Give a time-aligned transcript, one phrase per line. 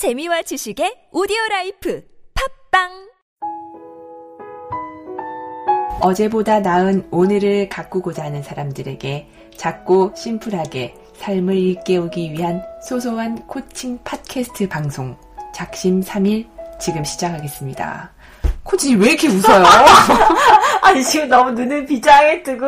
[0.00, 2.02] 재미와 지식의 오디오 life
[2.70, 3.10] 팟빵
[6.00, 9.28] 어제보다 나은 오늘을 가꾸고자 하는 사람들에게
[9.58, 15.18] 작고 심플하게 삶을 일깨우기 위한 소소한 코칭 팟캐스트 방송
[15.54, 16.48] 작심 3일
[16.80, 18.14] 지금 시작하겠습니다.
[18.70, 19.64] 코치 왜 이렇게 웃어요?
[20.80, 22.66] 아니 지금 너무 눈을 비장해 뜨고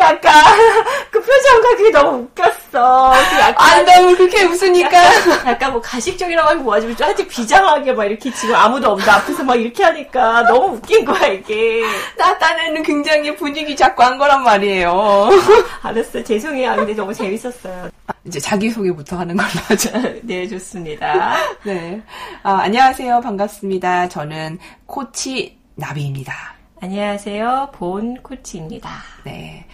[0.00, 0.44] 약간
[1.10, 3.12] 그 표정과 그게 너무 웃겼어.
[3.30, 8.04] 그 약간 안 너무 그렇게 웃으니까 약간, 약간 뭐 가식적이라고 하기 뭐하지만 아직 비장하게 막
[8.04, 11.82] 이렇게 지금 아무도 없는데 앞에서 막 이렇게 하니까 너무 웃긴 거야 이게.
[12.16, 15.28] 나 딴에는 굉장히 분위기 잡고 한 거란 말이에요.
[15.82, 16.74] 알았어 죄송해요.
[16.76, 17.90] 근데 너무 재밌었어요.
[18.26, 19.90] 이제 자기소개부터 하는 걸로 하죠.
[20.24, 21.36] 네 좋습니다.
[21.64, 22.02] 네.
[22.42, 23.20] 아, 안녕하세요.
[23.20, 24.08] 반갑습니다.
[24.08, 26.32] 저는 코치 나비입니다.
[26.80, 28.90] 안녕하세요 본 코치입니다.
[29.24, 29.66] 네.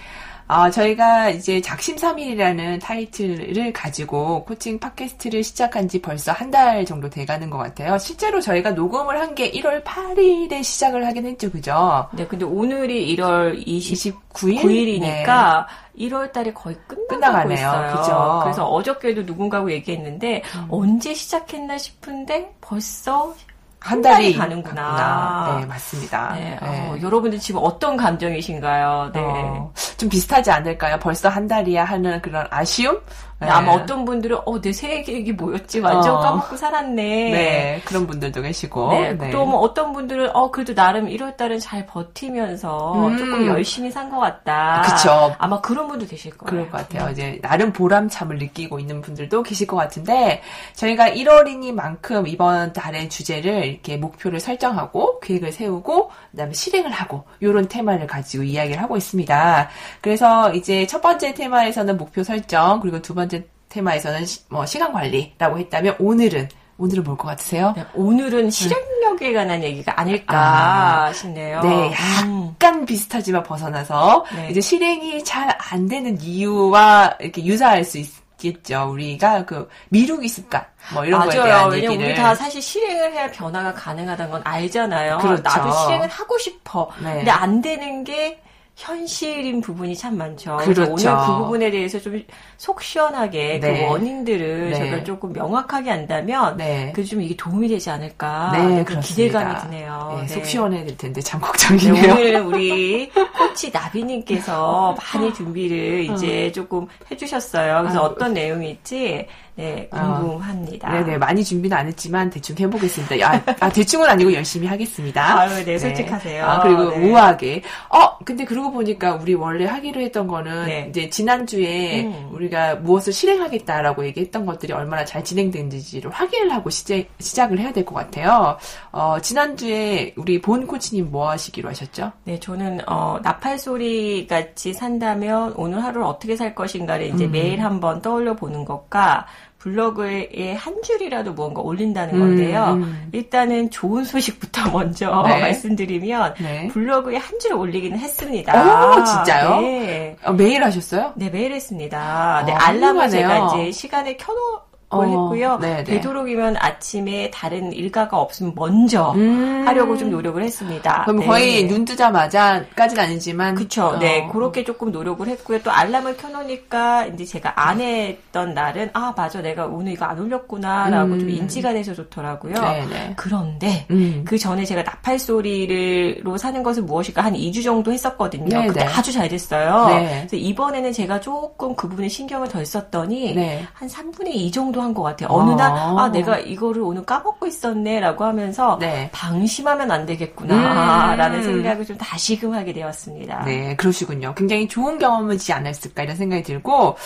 [0.55, 7.49] 아, 저희가 이제 작심삼일이라는 타이틀을 가지고 코칭 팟캐스트를 시작한 지 벌써 한 달 정도 돼가는
[7.49, 7.97] 것 같아요.
[7.97, 12.07] 실제로 저희가 녹음을 한 게 1월 8일에 시작을 하긴 했죠, 그죠?
[12.13, 14.13] 네 근데 오늘이 1월 29일?
[14.35, 15.65] 29일이니까
[15.99, 17.51] 1월 달에 거의 끝나가고.
[17.53, 17.97] 있어요.
[17.97, 18.41] 그죠?
[18.43, 23.35] 그래서 어저께도 누군가하고 얘기했는데 언제 시작했나 싶은데 벌써
[23.83, 24.83] 한한 달이 달이 가는구나.
[24.83, 25.61] 갔구나.
[25.61, 26.35] 네, 맞습니다.
[26.35, 26.89] 네, 네.
[26.91, 29.11] 어, 여러분들 지금 어떤 감정이신가요?
[29.13, 29.21] 네.
[29.21, 30.99] 어, 좀 비슷하지 않을까요?
[30.99, 33.01] 벌써 한 달이야 하는 그런 아쉬움?
[33.43, 35.81] 네, 아마 어떤 분들은 어, 내 새해 계획이 뭐였지?
[35.81, 36.21] 완전 어.
[36.21, 37.03] 까먹고 살았네.
[37.31, 38.93] 네, 그런 분들도 계시고.
[38.93, 43.17] 네, 또뭐 어떤 분들은 어 그래도 나름 1월 달은 잘 버티면서 음.
[43.19, 44.83] 조금 열심히 산 것 같다.
[44.85, 45.35] 그쵸.
[45.39, 46.51] 아마 그런 분도 계실 거예요.
[46.51, 47.11] 그럴 것 같아요.
[47.11, 50.43] 이제 나름 보람참을 느끼고 있는 분들도 계실 것 같은데
[50.75, 58.07] 저희가 1월이니만큼 이번 달의 주제를 이렇게 목표를 설정하고 계획을 세우고 그다음에 실행을 하고 이런 테마를
[58.07, 59.69] 가지고 이야기를 하고 있습니다.
[60.01, 63.32] 그래서 이제 첫 번째 테마에서는 목표 설정 그리고 두 번째
[63.77, 67.73] 테마에서는 시, 뭐 시간 관리라고 했다면 오늘은 오늘은 뭘 것 같으세요?
[67.77, 71.61] 네, 오늘은 실행력에 관한 얘기가 아닐까 싶네요.
[71.63, 71.93] 네,
[72.25, 72.49] 음.
[72.61, 74.49] 약간 비슷하지만 벗어나서 네.
[74.51, 78.89] 이제 실행이 잘 안 되는 이유와 이렇게 유사할 수 있 겠죠.
[78.91, 81.45] 우리가 그 미루기 습관 뭐 이런 거에 맞아요.
[81.45, 85.19] 대한 왜냐면 얘기를 우리 다 사실 실행을 해야 변화가 가능하다는 건 알잖아요.
[85.19, 85.43] 그렇죠.
[85.45, 86.91] 나도 실행을 하고 싶어.
[87.01, 87.15] 네.
[87.19, 88.43] 근데 안 되는 게
[88.75, 90.57] 현실인 부분이 참 많죠.
[90.59, 90.93] 그렇죠.
[90.93, 92.23] 오늘 그 부분에 대해서 좀
[92.63, 93.81] 속 시원하게 네.
[93.81, 94.79] 그 원인들을 네.
[94.79, 96.93] 저희가 조금 명확하게 한다면 네.
[96.95, 98.53] 그좀 이게 도움이 되지 않을까.
[98.53, 99.01] 네, 네, 그 그렇습니다.
[99.01, 100.13] 기대감이 드네요.
[100.15, 100.29] 네, 네.
[100.29, 102.13] 속 시원해야 될 텐데 참 네, 걱정이네요.
[102.13, 107.81] 오늘 우리 코치 나비님께서 많이 준비를 이제 조금 해주셨어요.
[107.83, 110.91] 그래서 아, 어떤 내용일지 네, 궁금합니다.
[110.91, 113.15] 네네 많이 준비는 안 했지만 대충 해보겠습니다.
[113.27, 115.23] 아, 아, 대충은 아니고 열심히 하겠습니다.
[115.41, 116.45] 아유, 네, 솔직하세요.
[116.45, 117.11] 아, 그리고 네.
[117.11, 117.63] 우아하게.
[117.91, 120.87] 어, 근데 그러고 보니까 우리 원래 하기로 했던 거는 네.
[120.89, 122.31] 이제 지난주에 음.
[122.33, 127.95] 우리가 무엇을 실행하겠다라고 얘기했던 것들이 얼마나 잘 진행된지를 확인을 하고 시작, 시작을 해야 될 것
[127.95, 128.57] 같아요.
[128.93, 132.13] 어, 지난주에 우리 본 코치님 뭐 하시기로 하셨죠?
[132.25, 137.33] 네, 저는 어, 나팔 소리 같이 산다면 오늘 하루를 어떻게 살 것인가를 이제 음.
[137.33, 139.27] 매일 한번 떠올려 보는 것과
[139.63, 142.65] 블로그에 한 줄이라도 무언가 올린다는 음, 건데요.
[142.83, 143.09] 음.
[143.13, 145.41] 일단은 좋은 소식부터 먼저 네.
[145.41, 146.69] 말씀드리면 네.
[146.69, 148.53] 블로그에 한 줄 올리기는 했습니다.
[148.93, 149.61] 오, 진짜요?
[149.61, 150.17] 네.
[150.25, 151.13] 어, 매일 하셨어요?
[151.17, 152.43] 네, 매일 했습니다.
[152.47, 153.55] 네, 어, 알람을 제가.
[153.55, 155.59] 이제 시간에 켜놓고 어, 했고요.
[155.59, 155.85] 네네.
[155.85, 159.65] 되도록이면 아침에 다른 일가가 없으면 먼저 음.
[159.67, 161.05] 하려고 좀 노력을 했습니다.
[161.05, 161.27] 그럼 네.
[161.27, 163.55] 거의 눈 뜨자마자까지는 아니지만.
[163.55, 163.87] 그쵸.
[163.87, 163.99] 어.
[163.99, 164.29] 네.
[164.33, 165.61] 그렇게 조금 노력을 했고요.
[165.63, 169.41] 또 알람을 켜놓으니까 이제 제가 안 했던 날은 아, 맞아.
[169.41, 171.21] 내가 오늘 이거 안 올렸구나라고 음.
[171.21, 172.55] 좀 인지가 돼서 좋더라고요.
[172.55, 173.15] 네네.
[173.17, 174.25] 그런데 음.
[174.27, 178.49] 그 전에 제가 나팔 소리로 사는 것은 무엇일까 한 2주 정도 했었거든요.
[178.49, 178.67] 네네.
[178.69, 179.87] 그때 아주 잘 됐어요.
[179.89, 180.27] 네.
[180.29, 183.65] 그래서 이번에는 제가 조금 그 부분에 신경을 덜 썼더니 네.
[183.73, 185.29] 한 3분의 2 정도 한 것 같아요.
[185.31, 185.95] 어느 날, 아.
[185.99, 189.09] 아, 내가 이거를 오늘 까먹고 있었네, 라고 하면서, 네.
[189.13, 191.17] 방심하면 안 되겠구나, 음.
[191.19, 193.45] 라는 생각을 좀 다시금 하게 되었습니다.
[193.45, 194.35] 네, 그러시군요.
[194.37, 196.97] 굉장히 좋은 경험이지 않았을까 이런 생각이 들고,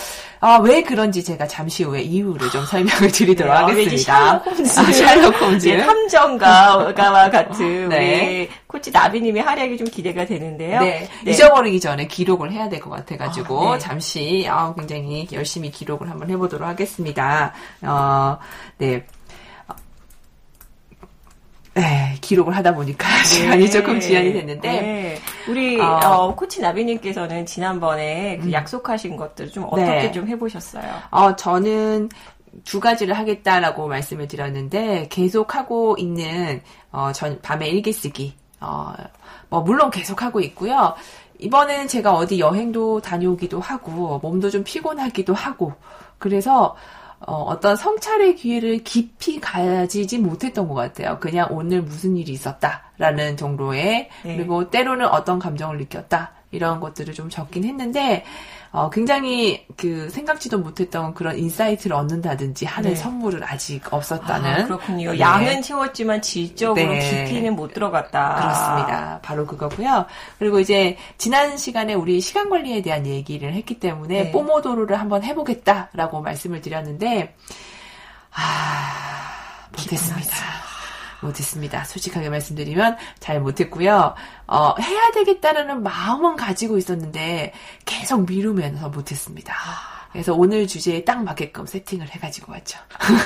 [0.40, 4.40] 아, 왜 그런지 제가 잠시 후에 이유를 좀 설명을 드리도록 네, 아, 하겠습니다.
[4.42, 4.80] 샬록 홈즈.
[4.80, 5.68] 아, 샬록 홈즈.
[5.68, 8.48] 예, 탐정가와 같은 네.
[8.66, 10.80] 코치 나비님의 활약이 좀 기대가 되는데요.
[10.80, 13.78] 네, 잊어버리기 전에 기록을 해야 될 것 같아가지고, 아, 네.
[13.78, 17.52] 잠시, 아, 굉장히 열심히 기록을 한번 해보도록 하겠습니다.
[17.82, 18.38] 어,
[18.78, 19.06] 네.
[19.68, 19.74] 어,
[21.74, 25.18] 네, 기록을 하다 보니까 시간이 조금 지연이 됐는데, 네.
[25.48, 26.00] 우리 어.
[26.04, 30.12] 어, 코치 나비님께서는 지난번에 그 약속하신 것들 좀 어떻게 네.
[30.12, 30.90] 좀 해보셨어요?
[31.10, 32.08] 어, 저는
[32.64, 38.34] 두 가지를 하겠다라고 말씀을 드렸는데 계속 하고 있는 어, 전 밤에 일기 쓰기.
[38.60, 38.94] 어,
[39.48, 40.94] 뭐 물론 계속 하고 있고요.
[41.38, 45.74] 이번에는 제가 어디 여행도 다녀오기도 하고 몸도 좀 피곤하기도 하고
[46.18, 46.76] 그래서
[47.20, 51.18] 어떤 성찰의 기회를 깊이 가지지 못했던 것 같아요.
[51.18, 54.36] 그냥 오늘 무슨 일이 있었다라는 정도의 네.
[54.36, 58.24] 그리고 때로는 어떤 감정을 느꼈다 이런 것들을 좀 적긴 했는데
[58.76, 62.94] 어, 굉장히 그 생각지도 못했던 그런 insight를 얻는다든지 하는 네.
[62.94, 65.12] 선물은 아직 없었다는 아, 그렇군요.
[65.12, 65.18] 네.
[65.18, 67.24] 양은 채웠지만 질적으로 네.
[67.24, 68.34] 깊이는 못 들어갔다.
[68.34, 69.20] 그렇습니다.
[69.22, 70.04] 바로 그거고요.
[70.38, 74.30] 그리고 이제 지난 시간에 우리 시간 관리에 대한 얘기를 했기 때문에 네.
[74.30, 77.34] 뽀모도로를 한번 해보겠다라고 말씀을 드렸는데
[78.30, 80.36] 아 못했습니다.
[81.26, 81.84] 못했습니다.
[81.84, 84.14] 솔직하게 말씀드리면 잘 못했고요.
[84.46, 87.52] 어, 해야 되겠다는 마음은 가지고 있었는데
[87.84, 89.95] 계속 미루면서 못했습니다.
[90.16, 92.78] 그래서 오늘 주제에 딱 맞게끔 세팅을 해가지고 왔죠.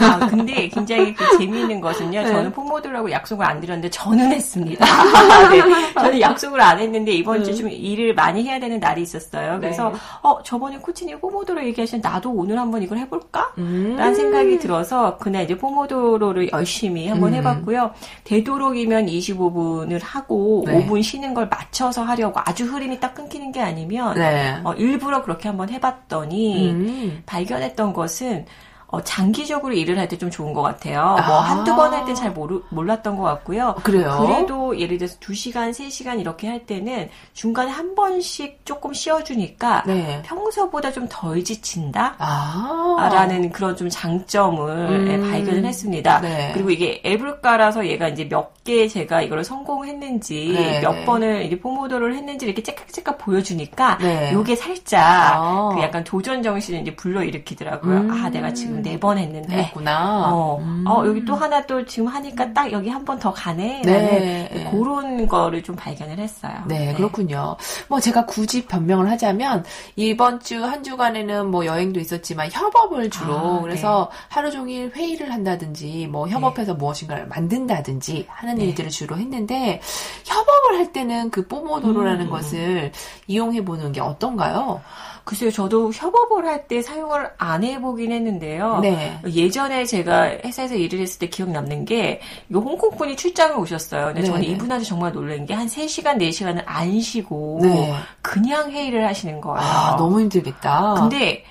[0.03, 2.23] 아, 근데 굉장히 그 재미있는 것은요.
[2.23, 2.27] 네.
[2.27, 4.85] 저는 포모들하고 약속을 안 드렸는데 저는 했습니다.
[5.51, 9.59] 네, 저는 약속을 안 했는데 이번 주 좀 일을 많이 해야 되는 날이 있었어요.
[9.61, 9.99] 그래서 네.
[10.23, 13.53] 어 저번에 코치님 포모도로 얘기하신 나도 오늘 한번 이걸 해볼까?
[13.59, 13.97] 음.
[13.99, 17.39] 라는 생각이 들어서 그날 이제 포모도로를 열심히 한번 음.
[17.39, 17.91] 해봤고요.
[18.25, 20.87] 되도록이면 25분을 하고 네.
[20.87, 24.59] 5분 쉬는 걸 맞춰서 하려고 아주 흐름이 딱 끊기는 게 아니면 네.
[24.65, 26.80] 어, 일부러 그렇게 한번 해봤더니 음.
[27.27, 28.47] 발견했던 것은
[28.93, 31.01] 어, 장기적으로 일을 할 때 좀 좋은 것 같아요.
[31.01, 31.27] 아.
[31.27, 32.35] 뭐 한두 번할때잘
[32.71, 33.77] 몰랐던 것 같고요.
[33.83, 34.19] 그래요?
[34.27, 40.21] 그래도 예를 들어서 2시간, 3시간 이렇게 할 때는 중간에 한 번씩 조금 쉬어주니까 네.
[40.25, 42.15] 평소보다 좀 덜 지친다?
[42.19, 43.11] 아.
[43.13, 45.09] 라는 그런 좀 장점을 음.
[45.09, 46.21] 예, 발견을 했습니다.
[46.21, 46.51] 네.
[46.55, 51.05] 그리고 이게 앱을 깔아서 얘가 이제 몇 개 제가 이걸 성공했는지 네, 몇 네.
[51.07, 54.33] 번을 이제 포모도를 했는지 이렇게 째깍째깍 보여주니까 네.
[54.35, 55.01] 요게 살짝
[55.35, 55.71] 아.
[55.75, 57.97] 그 약간 도전 정신을 이제 불러일으키더라고요.
[58.01, 58.11] 음.
[58.11, 59.49] 아, 내가 지금 네 번 했는데.
[59.49, 60.31] 그랬구나.
[60.33, 60.85] 어, 음.
[60.87, 63.83] 어, 여기 또 하나 또 지금 하니까 딱 여기 한 번 더 가네.
[63.85, 64.69] 네.
[64.71, 66.53] 그런 거를 좀 발견을 했어요.
[66.67, 67.57] 네, 그렇군요.
[67.89, 69.65] 뭐 제가 굳이 변명을 하자면
[69.97, 73.63] 이번 주 한 주간에는 뭐 여행도 있었지만 협업을 주로 아, 네.
[73.63, 78.65] 그래서 하루 종일 회의를 한다든지 뭐 협업해서 무엇인가를 만든다든지 하는 네.
[78.67, 79.81] 일들을 주로 했는데
[80.27, 82.31] 협업을 할 때는 그 뽀모도로라는 음.
[82.31, 82.93] 것을
[83.27, 84.81] 이용해 보는 게 어떤가요?
[85.25, 88.81] 글쎄요, 저도 협업을 할 때 사용을 안 해보긴 했는데요.
[88.81, 89.19] 네.
[89.27, 94.07] 예전에 제가 회사에서 일을 했을 때 기억 남는 게, 이거 홍콩 분이 출장을 오셨어요.
[94.07, 94.53] 근데 저는 네네.
[94.55, 97.95] 이분한테 정말 놀란 게, 한 3시간, 4시간을 안 쉬고, 네.
[98.23, 99.59] 그냥 회의를 하시는 거예요.
[99.59, 100.95] 아, 너무 힘들겠다.
[100.99, 101.45] 근데,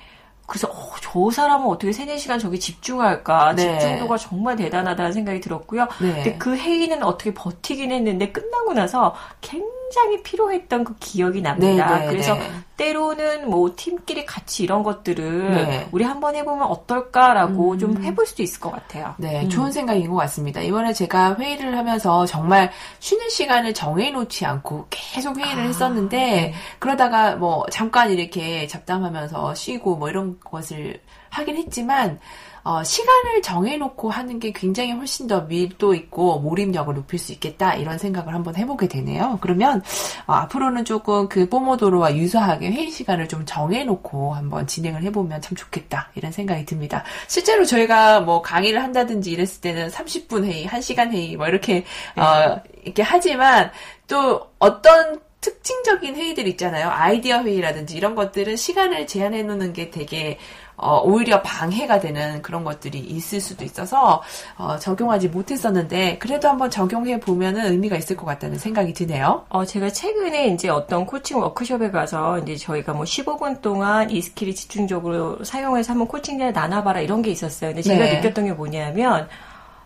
[0.50, 3.54] 그래서, 어, 저 사람은 어떻게 3, 4시간 저기 집중할까?
[3.54, 3.78] 네.
[3.78, 5.86] 집중도가 정말 대단하다는 생각이 들었고요.
[6.00, 6.12] 네.
[6.12, 11.98] 근데 그 회의는 어떻게 버티긴 했는데, 끝나고 나서 굉장히 피로했던 그 기억이 납니다.
[11.98, 12.50] 네, 네, 그래서 네.
[12.80, 15.88] 때로는 뭐 팀끼리 같이 이런 것들을 네.
[15.92, 17.78] 우리 한번 해보면 어떨까라고 음.
[17.78, 19.14] 좀 해볼 수도 있을 것 같아요.
[19.18, 19.50] 네, 음.
[19.50, 20.62] 좋은 생각인 것 같습니다.
[20.62, 26.54] 이번에 제가 회의를 하면서 정말 쉬는 시간을 정해놓지 않고 계속 회의를 아, 했었는데, 네.
[26.78, 31.00] 그러다가 뭐 잠깐 이렇게 잡담하면서 쉬고 뭐 이런 것을
[31.30, 32.18] 하긴 했지만,
[32.62, 37.98] 어, 시간을 정해놓고 하는 게 굉장히 훨씬 더 밀도 있고 몰입력을 높일 수 있겠다 이런
[37.98, 39.38] 생각을 한번 해보게 되네요.
[39.40, 39.82] 그러면
[40.26, 46.10] 어, 앞으로는 조금 그 Pomodoro와 유사하게 회의 시간을 좀 정해놓고 한번 진행을 해보면 참 좋겠다
[46.14, 47.02] 이런 생각이 듭니다.
[47.28, 51.84] 실제로 저희가 뭐 강의를 한다든지 이랬을 때는 30분 회의, 1시간 회의 뭐 이렇게
[52.16, 53.70] 어, 이렇게 하지만
[54.06, 56.88] 또 어떤 특징적인 회의들 있잖아요.
[56.90, 60.38] 아이디어 회의라든지 이런 것들은 시간을 제한해 놓는 게 되게
[60.76, 64.22] 어, 오히려 방해가 되는 그런 것들이 있을 수도 있어서
[64.56, 69.44] 어, 적용하지 못했었는데 그래도 한번 적용해 보면은 의미가 있을 것 같다는 생각이 드네요.
[69.50, 74.54] 어, 제가 최근에 이제 어떤 코칭 워크숍에 가서 이제 저희가 뭐 15분 동안 이 스킬이
[74.54, 77.70] 집중적으로 사용해서 한번 코칭 대화 나눠봐라 이런 게 있었어요.
[77.70, 78.16] 근데 제가 네.
[78.16, 79.28] 느꼈던 게 뭐냐면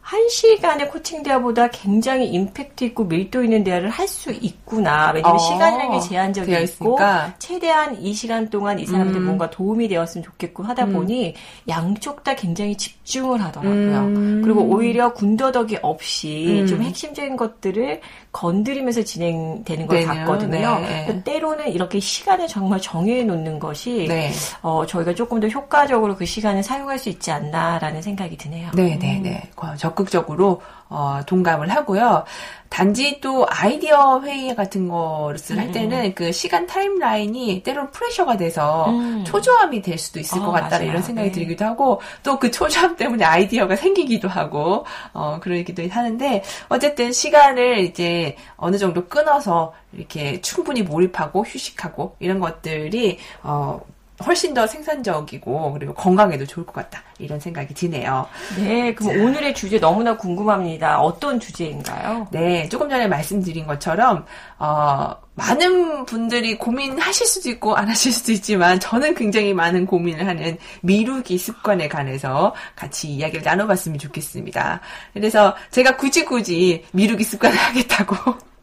[0.05, 5.13] 한 시간의 코칭 대화보다 굉장히 임팩트 있고 밀도 있는 대화를 할 수 있구나.
[5.15, 6.99] 왜냐면 어, 시간이라는 게 제한적이 있고.
[7.39, 9.25] 최대한 이 시간 동안 이 사람한테 음.
[9.25, 11.35] 뭔가 도움이 되었으면 좋겠고 하다 보니
[11.69, 13.99] 양쪽 다 굉장히 집중을 하더라고요.
[14.01, 14.41] 음.
[14.45, 16.67] 그리고 오히려 군더더기 없이 음.
[16.67, 20.25] 좀 핵심적인 것들을 건드리면서 진행되는 걸 네네요.
[20.27, 20.79] 봤거든요.
[20.81, 21.05] 네.
[21.07, 24.33] 그러니까 때로는 이렇게 시간을 정말 정해 놓는 것이 네.
[24.61, 28.69] 어, 저희가 조금 더 효과적으로 그 시간을 사용할 수 있지 않나라는 생각이 드네요.
[28.75, 29.43] 네, 네, 네.
[29.57, 32.25] 거- 적극적으로 어, 동감을 하고요.
[32.69, 39.25] 단지 또 아이디어 회의 같은 것을 할 때는 그 시간 타임라인이 때로는 프레셔가 돼서 음.
[39.25, 40.89] 초조함이 될 수도 있을 어, 것 같다 맞아요.
[40.91, 41.33] 이런 생각이 네.
[41.33, 48.37] 들기도 하고 또 그 초조함 때문에 아이디어가 생기기도 하고 어, 그러기도 하는데 어쨌든 시간을 이제
[48.57, 53.81] 어느 정도 끊어서 이렇게 충분히 몰입하고 휴식하고 이런 것들이 어,
[54.25, 58.27] 훨씬 더 생산적이고 그리고 건강에도 좋을 것 같다 이런 생각이 드네요.
[58.57, 59.25] 네, 그럼 자.
[59.25, 61.01] 오늘의 주제 너무나 궁금합니다.
[61.01, 62.29] 어떤 주제인가요?
[62.31, 64.25] 네, 조금 전에 말씀드린 것처럼
[64.59, 70.57] 어, 많은 분들이 고민하실 수도 있고 안 하실 수도 있지만 저는 굉장히 많은 고민을 하는
[70.83, 74.81] 미루기 습관에 관해서 같이 이야기를 나눠봤으면 좋겠습니다.
[75.13, 78.54] 그래서 제가 굳이 굳이 미루기 습관을 하겠다고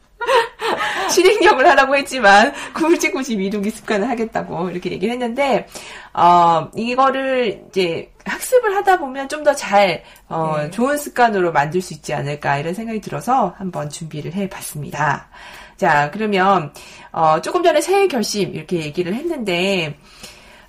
[1.09, 5.67] 실행력을 하라고 했지만 굳이 굳이 미루기 습관을 하겠다고 이렇게 얘기를 했는데
[6.13, 10.69] 어, 이거를 이제 학습을 하다 보면 좀 더 잘, 어, 네.
[10.69, 15.29] 좋은 습관으로 만들 수 있지 않을까 이런 생각이 들어서 한번 준비를 해 봤습니다.
[15.77, 16.71] 자, 그러면,
[17.11, 19.97] 어, 조금 전에 새해 결심 이렇게 얘기를 했는데,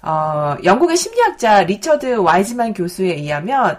[0.00, 3.78] 어, 영국의 심리학자 리처드 와이즈만 교수에 의하면,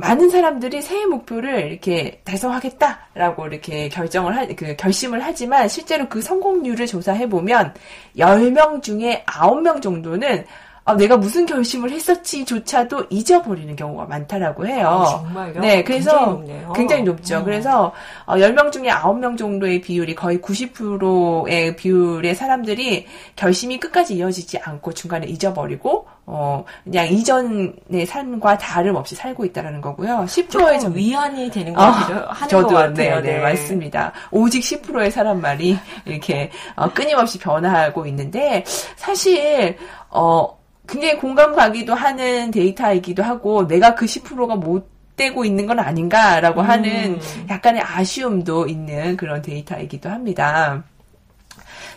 [0.00, 6.86] 많은 사람들이 새해 목표를 이렇게 달성하겠다라고 이렇게 결정을 하, 그 결심을 하지만 실제로 그 성공률을
[6.86, 7.74] 조사해 보면
[8.16, 10.44] 10명 중에 9명 정도는
[10.90, 14.88] 아, 내가 무슨 결심을 했었지조차도 잊어버리는 경우가 많다라고 해요.
[14.88, 15.60] 아, 정말요?
[15.60, 17.38] 네, 그래서 굉장히, 굉장히 높죠.
[17.38, 17.44] 음.
[17.44, 17.92] 그래서
[18.26, 23.06] 어, 10명 중에 9명 정도의 비율이 거의 90%의 비율의 사람들이
[23.36, 30.24] 결심이 끝까지 이어지지 않고 중간에 잊어버리고 어, 그냥 이전의 삶과 다름없이 살고 있다라는 거고요.
[30.26, 33.20] 10%의 좀 위안이 되는 거 어, 하는 저도, 것 같아요.
[33.20, 34.12] 네, 네, 맞습니다.
[34.30, 38.64] 오직 10%의 사람 말이 이렇게 어, 끊임없이 변화하고 있는데
[38.96, 39.76] 사실
[40.08, 40.59] 어
[40.90, 47.14] 굉장히 공감 가기도 하는 데이터이기도 하고 내가 그 10%가 못 되고 있는 건 아닌가라고 하는
[47.14, 47.20] 음.
[47.48, 50.82] 약간의 아쉬움도 있는 그런 데이터이기도 합니다.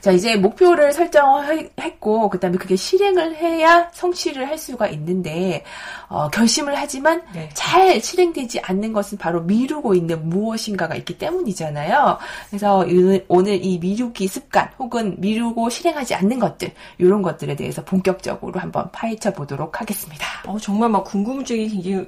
[0.04, 5.64] 자, 이제 목표를 설정했고, 그 다음에 그게 실행을 해야 성취를 할 수가 있는데,
[6.10, 7.48] 어, 결심을 하지만 네.
[7.54, 12.18] 잘 실행되지 않는 것은 바로 미루고 있는 무엇인가가 있기 때문이잖아요.
[12.50, 12.86] 그래서
[13.30, 19.32] 오늘 이 미루기 습관 혹은 미루고 실행하지 않는 것들, 이런 것들에 대해서 본격적으로 한번 파헤쳐
[19.32, 20.28] 보도록 하겠습니다.
[20.46, 22.06] 어, 정말 막 궁금증이 굉장히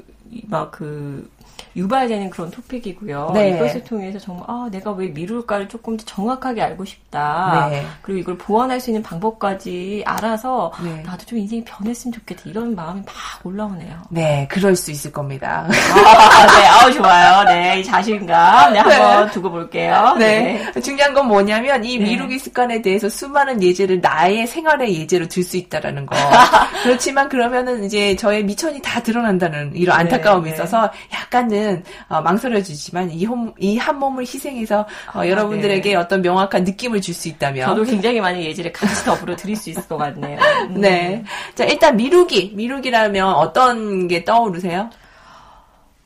[0.47, 1.29] 막 그
[1.75, 3.31] 유발되는 그런 토픽이고요.
[3.33, 3.51] 네.
[3.51, 7.67] 이것을 통해서 정말 아 내가 왜 미룰까를 조금 더 정확하게 알고 싶다.
[7.69, 7.85] 네.
[8.01, 11.03] 그리고 이걸 보완할 수 있는 방법까지 알아서 네.
[11.05, 14.01] 나도 좀 인생이 변했으면 좋겠다 이런 마음이 막 올라오네요.
[14.09, 15.65] 네, 그럴 수 있을 겁니다.
[15.67, 17.43] 아, 네, 아우 좋아요.
[17.45, 20.15] 네, 자신감 네, 한번 두고 볼게요.
[20.19, 20.69] 네.
[20.73, 20.81] 네.
[20.81, 22.05] 중요한 건 뭐냐면 이 네.
[22.05, 26.15] 미루기 습관에 대해서 수많은 예제를 나의 생활의 예제로 들 수 있다라는 거.
[26.83, 32.21] 그렇지만 그러면은 이제 저의 미천이 다 드러난다는 이런 안타까움이 네, 있어서 약간 은 저는 어,
[32.21, 34.81] 망설여지지만 이, 홈, 이한 몸을 희생해서
[35.13, 35.95] 어, 아, 여러분들에게 네.
[35.95, 39.87] 어떤 명확한 느낌을 줄 수 있다면 저도 굉장히 많은 예지를 같이 더불어 드릴 수 있을
[39.87, 40.37] 것 같네요.
[40.69, 40.81] 음.
[40.81, 41.23] 네.
[41.55, 44.89] 자 일단 미루기 미루기라면 어떤 게 떠오르세요?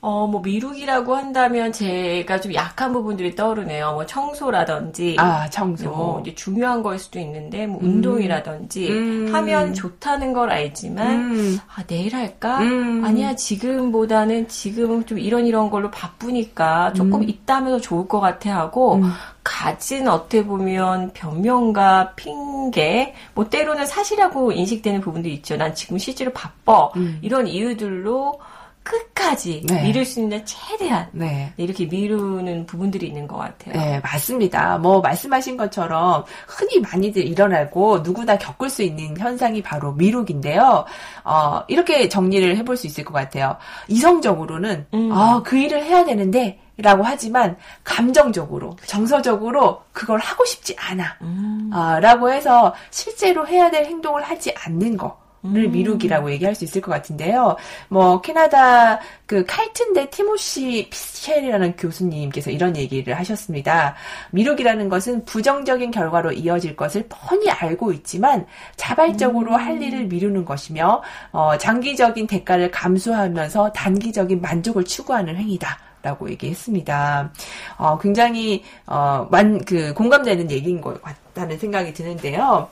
[0.01, 3.91] 어, 뭐, 미루기라고 한다면 제가 좀 약한 부분들이 떠오르네요.
[3.93, 5.17] 뭐, 청소라든지.
[5.19, 5.89] 아, 청소.
[5.89, 7.87] 뭐, 이제 중요한 거일 수도 있는데, 뭐, 음.
[7.87, 8.89] 운동이라든지.
[8.89, 9.29] 음.
[9.33, 11.59] 하면 좋다는 걸 알지만, 음.
[11.75, 12.59] 아, 내일 할까?
[12.59, 13.03] 음.
[13.03, 17.29] 아니야, 지금보다는 지금은 좀 이런 이런 걸로 바쁘니까 조금 음.
[17.29, 19.11] 있다면 더 좋을 것 같아 하고, 음.
[19.43, 25.57] 가진 어떻게 보면 변명과 핑계, 뭐, 때로는 사실이라고 인식되는 부분도 있죠.
[25.57, 26.89] 난 지금 실제로 바빠.
[27.21, 28.39] 이런 이유들로,
[28.83, 29.83] 끝까지 네.
[29.83, 31.53] 미룰 수 있는 최대한 네.
[31.57, 33.73] 이렇게 미루는 부분들이 있는 것 같아요.
[33.73, 34.77] 네, 맞습니다.
[34.77, 40.85] 뭐 말씀하신 것처럼 흔히 많이들 일어나고 누구나 겪을 수 있는 현상이 바로 미루기인데요.
[41.23, 43.57] 어, 이렇게 정리를 해볼 수 있을 것 같아요.
[43.87, 45.11] 이성적으로는 음.
[45.11, 51.69] 아, 그 일을 해야 되는데 라고 하지만 감정적으로 정서적으로 그걸 하고 싶지 않아 음.
[51.73, 55.71] 아, 라고 해서 실제로 해야 될 행동을 하지 않는 거 를 음.
[55.71, 57.55] 미루기라고 얘기할 수 있을 것 같은데요.
[57.87, 63.95] 뭐 캐나다 그 칼튼대 티모시 피셸이라는 교수님께서 이런 얘기를 하셨습니다.
[64.31, 69.59] 미루기라는 것은 부정적인 결과로 이어질 것을 뻔히 알고 있지만 자발적으로 음.
[69.59, 75.79] 할 일을 미루는 것이며 어, 장기적인 대가를 감수하면서 단기적인 만족을 추구하는 행위다.
[76.01, 77.29] 라고 얘기했습니다.
[77.77, 82.69] 어, 굉장히, 어, 만, 그, 공감되는 얘기인 것 같다는 생각이 드는데요.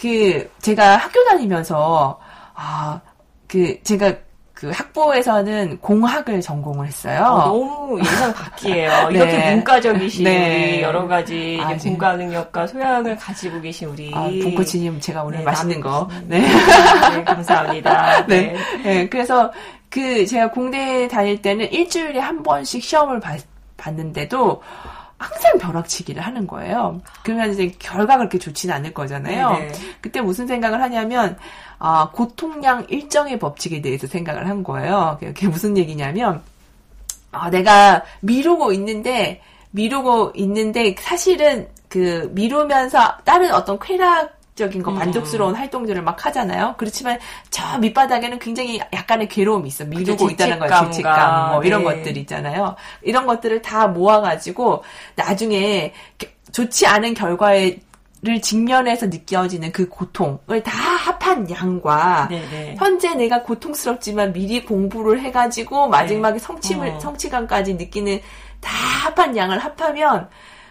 [0.00, 2.18] 그 제가 학교 다니면서
[2.54, 3.00] 아
[3.54, 4.12] 그 제가
[4.52, 7.22] 그 학부에서는 공학을 전공을 했어요.
[7.22, 9.08] 어, 너무 예상 밖이에요.
[9.10, 9.14] 네.
[9.14, 10.82] 이렇게 문과적이신 네.
[10.82, 15.80] 여러 가지 아, 공과 능력과 소양을 가지고 계신 우리 아, 봉코치님 제가 오늘 네, 맛있는
[15.80, 16.08] 거.
[16.26, 16.40] 네.
[16.40, 18.26] 네 감사합니다.
[18.26, 18.52] 네.
[18.52, 18.82] 네.
[18.82, 19.08] 네.
[19.08, 19.52] 그래서
[19.88, 23.38] 그 제가 공대 다닐 때는 일주일에 한 번씩 시험을 봤,
[23.76, 24.60] 봤는데도
[25.18, 27.00] 항상 벼락치기를 하는 거예요.
[27.22, 29.50] 그러면 이제 결과가 그렇게 좋지는 않을 거잖아요.
[29.50, 29.72] 네네.
[30.00, 31.38] 그때 무슨 생각을 하냐면
[31.78, 35.16] 아, 고통량 일정의 법칙에 대해서 생각을 한 거예요.
[35.20, 36.42] 그게 무슨 얘기냐면
[37.30, 39.40] 아, 내가 미루고 있는데
[39.70, 44.98] 미루고 있는데 사실은 그 미루면서 다른 어떤 쾌락 적인 거, 음.
[44.98, 46.74] 만족스러운 활동들을 막 하잖아요.
[46.78, 47.18] 그렇지만
[47.50, 49.84] 저 밑바닥에는 굉장히 약간의 괴로움이 있어.
[49.84, 51.96] 미루고 있다는 거, 죄책감, 뭐 이런 네.
[51.96, 52.76] 것들 있잖아요.
[53.02, 54.84] 이런 것들을 다 모아가지고
[55.16, 55.92] 나중에
[56.52, 57.80] 좋지 않은 결과에
[58.22, 62.48] 를 직면해서 느껴지는 그 고통을 다 합한 양과 네네.
[62.48, 62.74] 네.
[62.78, 66.38] 현재 내가 고통스럽지만 미리 공부를 해가지고 마지막에 네.
[66.38, 67.00] 성취를 어.
[67.00, 68.22] 성취감까지 느끼는
[68.60, 70.30] 다 합한 양을 합하면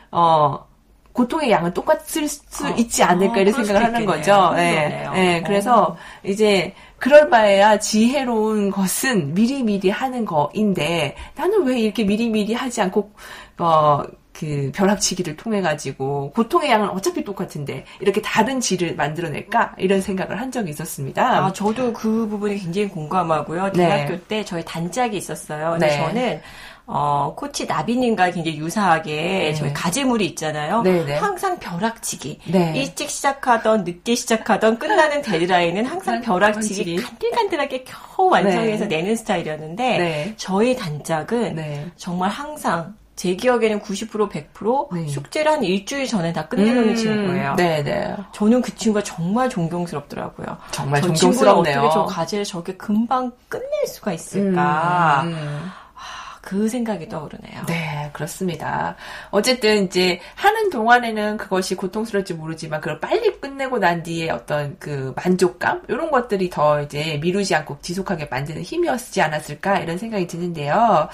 [0.10, 0.66] 어
[1.14, 2.70] 고통의 양은 똑같을 수 어.
[2.76, 4.52] 있지 않을까 어, 이런 생각을 하는 거죠.
[4.56, 4.62] 예.
[4.62, 5.10] 네.
[5.14, 5.44] 네.
[5.46, 5.98] 그래서 어.
[6.24, 13.12] 이제 그럴 바에야 지혜로운 것은 미리미리 하는 거인데 나는 왜 이렇게 미리미리 하지 않고
[13.60, 14.04] 어.
[14.34, 20.52] 그 벼락치기를 통해 가지고 고통의 양은 어차피 똑같은데 이렇게 다른 질을 만들어낼까 이런 생각을 한
[20.52, 21.46] 적이 있었습니다.
[21.46, 23.72] 아 저도 그 부분이 굉장히 공감하고요.
[23.74, 23.88] 네.
[23.88, 24.22] 대학교 네.
[24.28, 25.72] 때 저희 단짝이 있었어요.
[25.72, 25.98] 근데 네.
[25.98, 26.42] 저는
[26.86, 29.54] 어, 코치 나비님과 굉장히 유사하게 네.
[29.54, 30.82] 저희 가재물이 있잖아요.
[30.82, 31.06] 네네.
[31.06, 31.16] 네.
[31.16, 32.40] 항상 벼락치기.
[32.48, 32.74] 네.
[32.76, 38.98] 일찍 시작하던 늦게 시작하던 끝나는 데드라인은 항상 벼락치기 간질간질하게 겨우 완성해서 네.
[38.98, 40.34] 내는 스타일이었는데 네.
[40.36, 41.88] 저희 단짝은 네.
[41.96, 45.08] 정말 항상 제 기억에는 90% 100% 네.
[45.08, 47.56] 숙제를 한 일주일 전에 다 끝내놓는 음, 친구예요.
[47.56, 48.16] 네네.
[48.34, 50.58] 저는 그 친구가 정말 존경스럽더라고요.
[50.72, 51.80] 정말 존경스럽네요.
[51.80, 55.22] 어떻게 저 과제를 저렇게 금방 끝낼 수가 있을까?
[55.26, 55.72] 음, 음.
[56.44, 57.66] 그 생각이 떠오르네요.
[57.68, 58.98] 네, 그렇습니다.
[59.32, 65.84] 어쨌든 이제 하는 동안에는 그것이 고통스러울지 모르지만 그걸 빨리 끝내고 난 뒤에 어떤 그 만족감
[65.88, 71.08] 이런 것들이 더 이제 미루지 않고 지속하게 만드는 힘이었지 않았을까 이런 생각이 드는데요.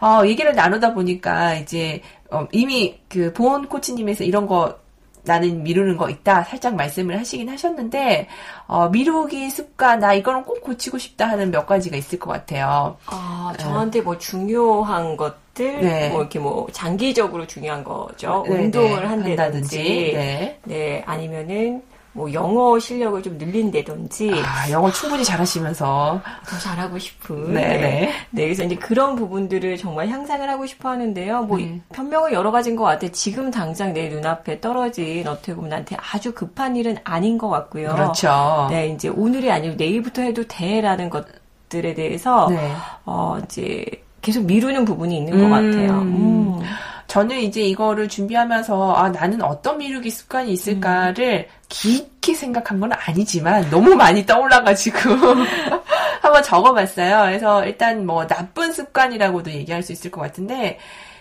[0.00, 4.78] 어, 얘기를 나누다 보니까 이제 어, 이미 그 보온 코치님에서 이런 거
[5.24, 8.28] 나는 미루는 거 있다 살짝 말씀을 하시긴 하셨는데
[8.66, 12.96] 어, 미루기 습관 나 이거는 꼭 고치고 싶다 하는 몇 가지가 있을 것 같아요.
[13.06, 16.08] 아 저한테 뭐 중요한 것들 네.
[16.10, 18.44] 뭐 이렇게 뭐 장기적으로 중요한 거죠.
[18.48, 19.06] 네, 운동을 네.
[19.06, 19.78] 한다든지, 한다든지
[20.14, 20.58] 네.
[20.64, 27.78] 네 아니면은 뭐 영어 실력을 좀 늘린다든지 아, 영어 충분히 잘하시면서 더 잘하고 싶은 네,
[27.78, 28.12] 네.
[28.30, 28.44] 네.
[28.44, 31.42] 그래서 이제 그런 부분들을 정말 향상을 하고 싶어 하는데요.
[31.42, 31.82] 뭐 음.
[31.92, 33.12] 변명은 여러 가지인 것 같아요.
[33.12, 37.94] 지금 당장 내 눈앞에 떨어진 어떻게 보면 나한테 아주 급한 일은 아닌 것 같고요.
[37.94, 38.66] 그렇죠.
[38.70, 42.72] 네, 이제 오늘이 아니고 내일부터 해도 돼라는 것들에 대해서 네.
[43.04, 43.84] 어 이제
[44.22, 45.40] 계속 미루는 부분이 있는 음.
[45.42, 46.00] 것 같아요.
[46.00, 46.60] 음.
[47.08, 51.58] 저는 이제 이거를 준비하면서 아 나는 어떤 미루기 습관이 있을까를 음.
[51.68, 54.98] 깊게 생각한 건 아니지만 너무 많이 떠올라가지고
[56.20, 57.22] 한번 적어봤어요.
[57.22, 60.78] 그래서 일단 뭐 나쁜 습관이라고도 얘기할 수 있을 것 같은데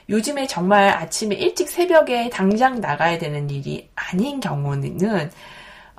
[0.09, 5.31] 요즘에 정말 아침에 일찍 새벽에 당장 나가야 되는 일이 아닌 경우는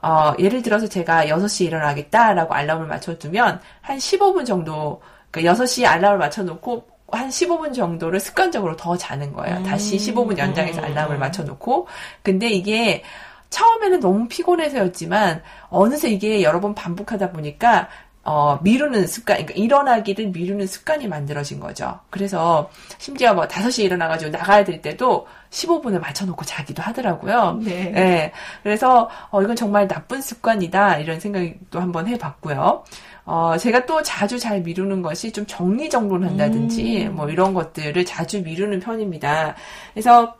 [0.02, 6.97] 어, 예를 들어서 제가 6시에 일어나겠다라고 알람을 맞춰두면 한 15분 정도 그러니까 6시에 알람을 맞춰놓고
[7.10, 9.58] 한 15분 정도를 습관적으로 더 자는 거예요.
[9.58, 9.62] 음.
[9.62, 11.20] 다시 15분 연장해서 알람을 음.
[11.20, 11.86] 맞춰놓고.
[12.22, 13.02] 근데 이게
[13.50, 17.88] 처음에는 너무 피곤해서였지만 어느새 이게 여러 번 반복하다 보니까
[18.30, 21.98] 어, 미루는 습관, 그러니까 일어나기를 미루는 습관이 만들어진 거죠.
[22.10, 22.68] 그래서
[22.98, 27.58] 심지어 뭐 5시에 일어나가지고 나가야 될 때도 15분을 맞춰놓고 자기도 하더라고요.
[27.64, 27.90] 네.
[27.90, 28.32] 네.
[28.62, 32.84] 그래서 어, 이건 정말 나쁜 습관이다 이런 생각도 한번 해봤고요.
[33.30, 37.14] 어, 제가 또 자주 잘 미루는 것이 좀 정리정돈 한다든지, 음.
[37.14, 39.54] 뭐 이런 것들을 자주 미루는 편입니다.
[39.92, 40.34] 그래서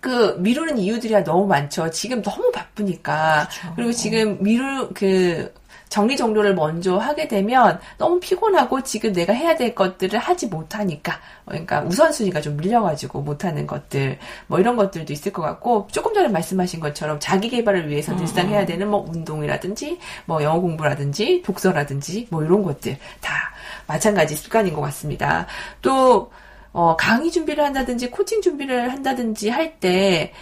[0.00, 1.88] 그 미루는 이유들이 너무 많죠.
[1.90, 3.48] 지금 너무 바쁘니까.
[3.48, 3.74] 그렇죠.
[3.76, 5.54] 그리고 지금 미루 그
[5.92, 12.40] 정리정돈을 먼저 하게 되면 너무 피곤하고 지금 내가 해야 될 것들을 하지 못하니까 그러니까 우선순위가
[12.40, 17.50] 좀 밀려가지고 못하는 것들 뭐 이런 것들도 있을 것 같고 조금 전에 말씀하신 것처럼 자기
[17.50, 23.52] 개발을 위해서 늘상 해야 되는 뭐 운동이라든지 뭐 영어 공부라든지 독서라든지 뭐 이런 것들 다
[23.86, 25.46] 마찬가지 습관인 것 같습니다.
[25.82, 26.30] 또
[26.72, 30.32] 어, 강의 준비를 한다든지 코칭 준비를 한다든지 할때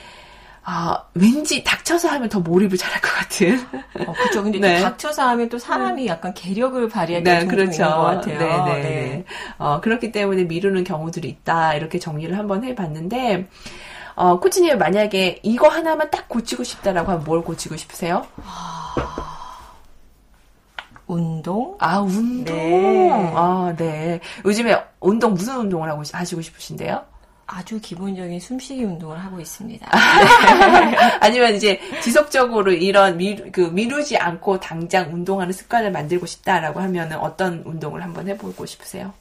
[0.62, 3.59] 아, 왠지 닥쳐서 하면 더 몰입을 잘할 것 같은.
[4.07, 4.42] 어, 그렇죠.
[4.42, 4.81] 근데 네.
[4.81, 7.85] 닥쳐서 하면 또 사람이 약간 계력을 발휘할 때 네, 그렇죠.
[7.85, 8.38] 것 같아요.
[8.38, 8.64] 네네.
[8.64, 8.83] 네.
[8.83, 9.25] 네.
[9.59, 11.75] 어, 그렇기 때문에 미루는 경우들이 있다.
[11.75, 13.49] 이렇게 정리를 한번 해봤는데,
[14.14, 18.27] 어, 코치님 만약에 이거 하나만 딱 고치고 싶다라고 하면 뭘 고치고 싶으세요?
[21.07, 21.77] 운동?
[21.81, 22.44] 아, 운동.
[22.44, 23.33] 네.
[23.35, 24.20] 아, 네.
[24.44, 27.03] 요즘에 운동 무슨 운동을 하고 하시고 싶으신데요?
[27.53, 29.91] 아주 기본적인 숨쉬기 운동을 하고 있습니다.
[31.21, 37.63] 아니면 이제 지속적으로 이런 미루, 그 미루지 않고 당장 운동하는 습관을 만들고 싶다라고 하면은 어떤
[37.65, 39.13] 운동을 한번 해보고 싶으세요?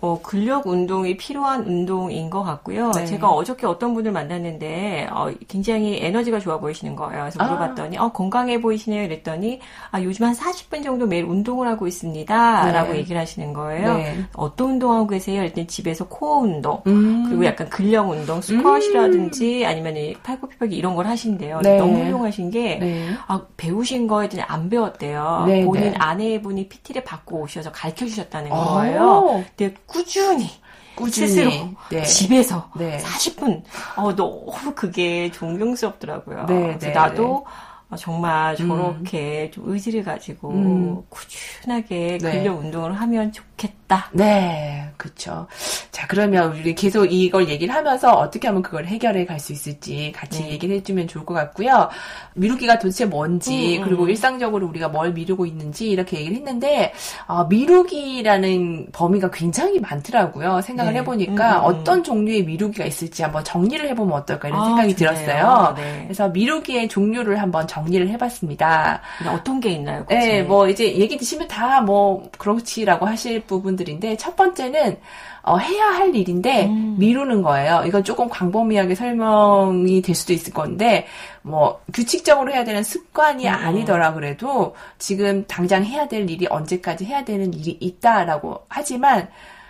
[0.00, 2.92] 어, 근력 운동이 필요한 운동인 것 같고요.
[2.92, 3.04] 네.
[3.04, 7.22] 제가 어저께 어떤 분을 만났는데 어, 굉장히 에너지가 좋아 보이시는 거예요.
[7.22, 7.44] 그래서 아.
[7.44, 8.04] 물어봤더니 아.
[8.04, 9.08] 어, 건강해 보이시네요.
[9.08, 9.58] 그랬더니
[9.90, 12.64] 아, 요즘 한 40분 정도 매일 운동을 하고 있습니다.
[12.66, 12.72] 네.
[12.72, 13.94] 라고 얘기를 하시는 거예요.
[13.94, 14.24] 네.
[14.34, 15.42] 어떤 운동하고 계세요?
[15.42, 17.24] 일단 집에서 코어 운동 음.
[17.28, 19.68] 그리고 약간 근력 운동 스쿼시라든지 음.
[19.68, 21.60] 아니면 팔굽혀펴기 이런 걸 하신대요.
[21.62, 21.76] 네.
[21.76, 23.08] 너무 훌륭하신 게 네.
[23.26, 25.44] 아, 배우신 거에 대해 안 배웠대요.
[25.48, 29.44] 네, 본인 아내분이 PT를 받고 오셔서 가르쳐 주셨다는 거예요.
[29.56, 30.48] 근데 꾸준히
[30.94, 31.50] 꾸준히 스스로
[31.90, 32.04] 네.
[32.04, 32.98] 집에서 네.
[32.98, 33.62] 40분
[33.96, 36.46] 어 너무 그게 존경스럽더라고요.
[36.46, 37.67] 네, 네 나도 네.
[37.90, 38.68] 어, 정말 음.
[38.68, 39.50] 저렇게 음.
[39.50, 41.02] 좀 의지를 가지고 음.
[41.08, 42.32] 꾸준하게 네.
[42.32, 44.10] 근력 운동을 하면 좋겠다.
[44.12, 45.46] 네, 그렇죠.
[45.90, 50.42] 자, 그러면 우리 계속 이걸 얘기를 하면서 어떻게 하면 그걸 해결해 갈 수 있을지 같이
[50.42, 50.50] 네.
[50.50, 51.88] 얘기를 해주면 좋을 것 같고요.
[52.34, 56.92] 미루기가 도대체 뭔지 음, 음, 그리고 일상적으로 우리가 뭘 미루고 있는지 이렇게 얘기를 했는데
[57.26, 60.60] 어, 미루기라는 범위가 굉장히 많더라고요.
[60.60, 60.98] 생각을 네.
[61.00, 65.14] 해보니까 음, 어떤 종류의 미루기가 있을지 한번 정리를 해보면 어떨까 이런 아, 생각이 좋네요.
[65.14, 65.74] 들었어요.
[65.76, 66.02] 네.
[66.04, 69.00] 그래서 미루기의 종류를 한번 정 리를 해봤습니다.
[69.28, 70.04] 어떤 게 있나요?
[70.06, 70.26] 그치?
[70.28, 74.98] 네, 뭐 이제 얘기 드시면 다 뭐 그렇지라고 하실 부분들인데 첫 번째는
[75.42, 76.96] 어, 해야 할 일인데 음.
[76.98, 77.82] 미루는 거예요.
[77.86, 81.06] 이건 조금 광범위하게 설명이 될 수도 있을 건데
[81.42, 83.54] 뭐 규칙적으로 해야 되는 습관이 음.
[83.54, 89.28] 아니더라 그래도 지금 당장 해야 될 일이 언제까지 해야 되는 일이 있다라고 하지만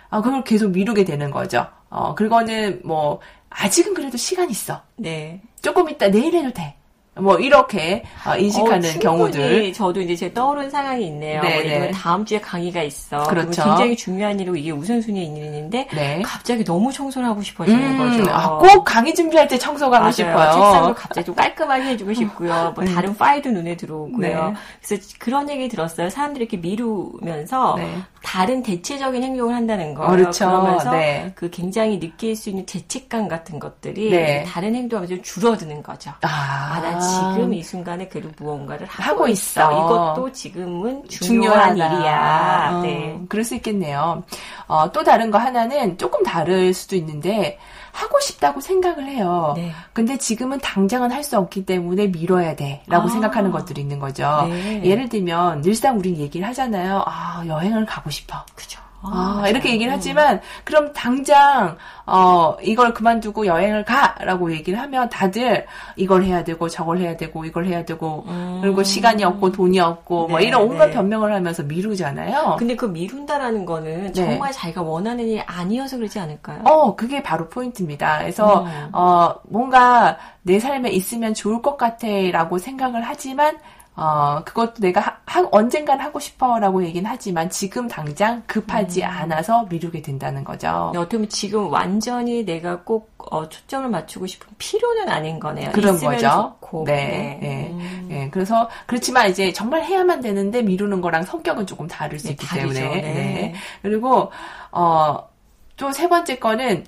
[0.09, 1.65] 어, 그걸 계속 미루게 되는 거죠.
[1.89, 3.19] 어, 그거는 뭐
[3.49, 4.81] 아직은 그래도 시간 있어.
[4.97, 5.41] 네.
[5.61, 6.75] 조금 있다 내일 해도 돼.
[7.19, 9.73] 뭐 이렇게 어, 인식하는 어, 경우들.
[9.73, 11.41] 저도 이제 제 떠오른 상황이 있네요.
[11.41, 11.91] 네, 네.
[11.91, 13.23] 다음 주에 강의가 있어.
[13.23, 13.63] 그렇죠.
[13.63, 16.21] 굉장히 중요한 일이고 이게 우선순위에 있는 일인데 네.
[16.23, 18.31] 갑자기 너무 청소를 하고 싶어지는 음, 거죠.
[18.31, 20.51] 아, 꼭 강의 준비할 때 청소가 하고 싶어요.
[20.53, 22.73] 책상도 갑자기 좀 깔끔하게 해주고 싶고요.
[22.75, 22.85] 뭐 음.
[22.93, 24.17] 다른 파일도 눈에 들어오고요.
[24.19, 24.53] 네.
[24.85, 26.09] 그래서 그런 얘기 들었어요.
[26.09, 27.97] 사람들이 이렇게 미루면서 네.
[28.23, 30.11] 다른 대체적인 행동을 한다는 거예요.
[30.11, 30.45] 그렇죠.
[30.45, 31.31] 그러면서 네.
[31.35, 36.11] 그 굉장히 느낄 수 있는 죄책감 같은 것들이 다른 행동하면서 줄어드는 거죠.
[36.21, 39.71] 아, 아난 지금 이 순간에 그래도 무언가를 하고, 하고 있어.
[39.71, 39.71] 있어.
[39.71, 41.97] 이것도 지금은 중요한 중요하다.
[41.97, 42.71] 일이야.
[42.73, 43.19] 어, 네.
[43.29, 44.23] 그럴 수 있겠네요.
[44.67, 47.57] 어, 또 다른 거 하나는 조금 다를 수도 있는데
[47.91, 49.53] 하고 싶다고 생각을 해요.
[49.55, 49.71] 네.
[49.93, 52.81] 근데 지금은 당장은 할 수 없기 때문에 미뤄야 돼.
[52.87, 53.11] 라고 아.
[53.11, 54.45] 생각하는 것들이 있는 거죠.
[54.47, 54.81] 네.
[54.85, 57.03] 예를 들면, 늘상 우린 얘기를 하잖아요.
[57.05, 58.37] 아, 여행을 가고 싶어.
[58.55, 58.79] 그죠.
[59.01, 65.65] 아, 아 이렇게 얘기를 하지만 그럼 당장 어 이걸 그만두고 여행을 가라고 얘기를 하면 다들
[65.95, 68.59] 이걸 해야 되고 저걸 해야 되고 이걸 해야 되고 음.
[68.61, 70.93] 그리고 시간이 없고 돈이 없고 뭐 네, 뭐 이런 온갖 네.
[70.93, 72.57] 변명을 하면서 미루잖아요.
[72.59, 74.13] 근데 그 미룬다라는 거는 네.
[74.13, 76.61] 정말 자기가 원하는 일이 아니어서 그러지 않을까요?
[76.65, 78.19] 어 그게 바로 포인트입니다.
[78.19, 78.89] 그래서 음.
[78.91, 83.57] 어 뭔가 내 삶에 있으면 좋을 것 같아라고 생각을 하지만
[84.01, 89.07] 어, 그것도 내가 하, 하, 언젠간 하고 싶어라고 얘기는 하지만 지금 당장 급하지 음.
[89.09, 90.91] 않아서 미루게 된다는 거죠.
[90.95, 95.71] 어떻게 보면 지금 완전히 내가 꼭 어, 초점을 맞추고 싶은 필요는 아닌 거네요.
[95.73, 96.55] 그런 거죠.
[96.61, 96.85] 좋고.
[96.85, 97.39] 네.
[97.41, 97.47] 네.
[97.47, 97.69] 네.
[97.71, 98.05] 음.
[98.09, 98.29] 네.
[98.31, 102.73] 그래서 그렇지만 이제 정말 해야만 되는데 미루는 거랑 성격은 조금 다를 수 네, 있기 다르죠.
[102.73, 103.01] 때문에.
[103.01, 103.13] 네.
[103.13, 103.53] 네.
[103.81, 104.31] 그리고
[104.71, 105.27] 어,
[105.75, 106.85] 또 세 번째 거는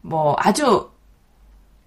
[0.00, 0.90] 뭐 아주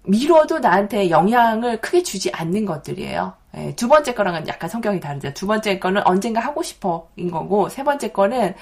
[0.04, 3.32] 미뤄도 나한테 영향을 크게 주지 않는 것들이에요.
[3.56, 5.32] 예, 두 번째 거랑은 약간 성격이 다르죠.
[5.34, 8.54] 두 번째 거는 언젠가 하고 싶어인 거고, 세 번째 거는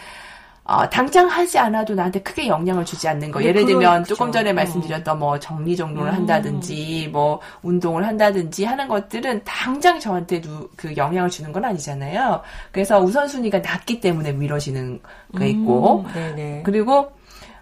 [0.67, 3.45] 어, 당장 하지 않아도 나한테 크게 영향을 주지 않는 거.
[3.45, 4.15] 예를 들면 그렇죠.
[4.15, 4.55] 조금 전에 어.
[4.55, 6.15] 말씀드렸던 뭐 정리 정돈을 음.
[6.15, 12.41] 한다든지 뭐 운동을 한다든지 하는 것들은 당장 저한테 누, 그 영향을 주는 건 아니잖아요.
[12.73, 15.01] 그래서 우선순위가 낮기 때문에 미뤄지는
[15.39, 16.63] 게 있고 음.
[16.65, 17.13] 그리고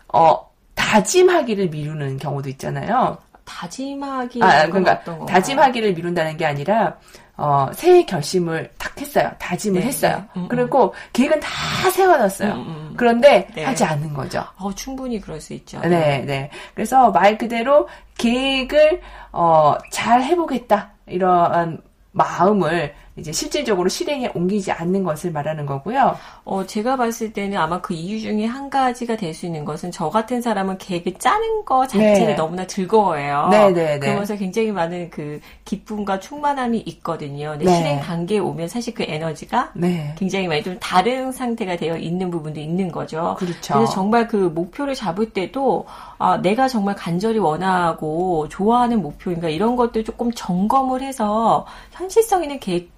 [0.06, 3.18] 어 다짐하기를 미루는 경우도 있잖아요.
[3.52, 6.96] 다짐하기 아 그러니까 다짐하기를 미룬다는 게 아니라
[7.36, 9.30] 어, 새해 결심을 딱 했어요.
[9.38, 10.24] 다짐을 네, 했어요.
[10.36, 10.46] 네.
[10.48, 12.52] 그리고 계획은 다 세워놨어요.
[12.52, 12.94] 음, 음, 음.
[12.96, 13.64] 그런데 네.
[13.64, 14.44] 하지 않는 거죠.
[14.58, 15.80] 어, 충분히 그럴 수 있죠.
[15.80, 16.50] 네, 네.
[16.74, 17.88] 그래서 말 그대로
[18.18, 19.00] 계획을
[19.32, 21.80] 어, 잘 해보겠다 이러한
[22.12, 26.16] 마음을 이제 실질적으로 실행에 옮기지 않는 것을 말하는 거고요.
[26.44, 30.10] 어, 제가 봤을 때는 아마 그 이유 중에 한 가지가 될 수 있는 것은 저
[30.10, 32.34] 같은 사람은 계획을 짜는 거 자체를 네.
[32.34, 33.48] 너무나 즐거워해요.
[33.50, 33.98] 네, 네, 네.
[33.98, 37.50] 그러면서 굉장히 많은 그 기쁨과 충만함이 있거든요.
[37.50, 37.74] 근데 네.
[37.74, 40.14] 실행 단계에 오면 사실 그 에너지가 네.
[40.18, 43.36] 굉장히 많이 좀 다른 상태가 되어 있는 부분도 있는 거죠.
[43.38, 43.74] 그렇죠.
[43.74, 45.86] 그래서 정말 그 목표를 잡을 때도
[46.18, 52.90] 아, 내가 정말 간절히 원하고 좋아하는 목표인가 이런 것들 조금 점검을 해서 현실성 있는 계획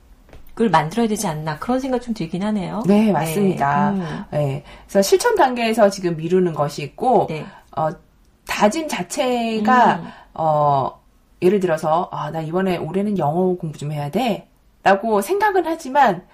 [0.61, 2.85] 을 만들어야 되지 않나 그런 생각 좀 들긴 하네요.
[2.87, 3.91] 네, 맞습니다.
[3.91, 4.01] 네.
[4.01, 4.25] 음.
[4.31, 4.65] 네.
[4.87, 7.45] 그래서 실천 단계에서 지금 미루는 것이 있고 네.
[7.77, 7.89] 어,
[8.47, 10.09] 다짐 자체가 음.
[10.35, 11.01] 어,
[11.43, 16.25] 예를 들어서 아, 나 이번에 올해는 영어 공부 좀 해야 돼라고 생각은 하지만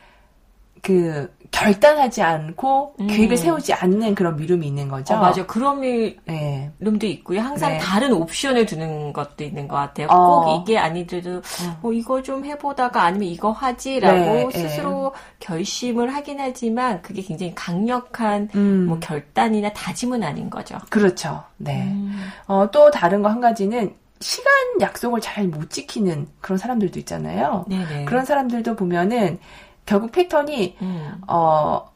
[0.83, 3.07] 그 결단하지 않고 음.
[3.07, 5.15] 계획을 세우지 않는 그런 미룸이 있는 거죠.
[5.15, 5.45] 어, 맞아.
[5.47, 7.09] 그런 미룸도 네.
[7.09, 7.41] 있고요.
[7.41, 7.79] 항상 네.
[7.79, 10.07] 다른 옵션을 두는 것도 있는 것 같아요.
[10.11, 10.45] 어.
[10.45, 11.75] 꼭 이게 아니더라도 음.
[11.83, 14.49] 뭐 이거 좀 해보다가 아니면 이거 하지라고 네.
[14.53, 14.69] 네.
[14.69, 18.87] 스스로 결심을 하긴 하지만 그게 굉장히 강력한 음.
[18.87, 20.79] 뭐 결단이나 다짐은 아닌 거죠.
[20.89, 21.43] 그렇죠.
[21.57, 21.83] 네.
[21.83, 22.23] 음.
[22.47, 27.65] 어, 또 다른 거 한 가지는 시간 약속을 잘 못 지키는 그런 사람들도 있잖아요.
[27.69, 28.05] 네네.
[28.05, 29.39] 그런 사람들도 보면은
[29.87, 31.21] 결국 패턴이 음.
[31.27, 31.91] 어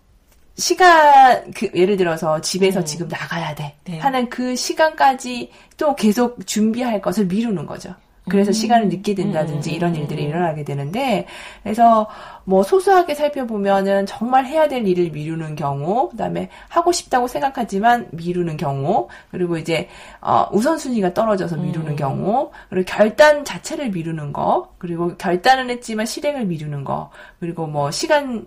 [0.57, 2.85] 시간 그 예를 들어서 집에서 음.
[2.85, 3.99] 지금 나가야 돼 네.
[3.99, 7.95] 하는 그 시간까지 또 계속 준비할 것을 미루는 거죠.
[8.29, 8.53] 그래서 음.
[8.53, 9.75] 시간을 늦게 된다든지 음.
[9.75, 11.27] 이런 일들이 일어나게 되는데
[11.63, 12.09] 그래서
[12.45, 19.09] 뭐 소소하게 살펴보면은 정말 해야 될 일을 미루는 경우 그다음에 하고 싶다고 생각하지만 미루는 경우
[19.31, 19.89] 그리고 이제
[20.21, 21.97] 어 우선순위가 떨어져서 미루는 음.
[21.97, 27.11] 경우 그리고 결단 자체를 미루는 거 그리고 결단은 했지만 실행을 미루는 거
[27.41, 28.47] 그리고 뭐 시간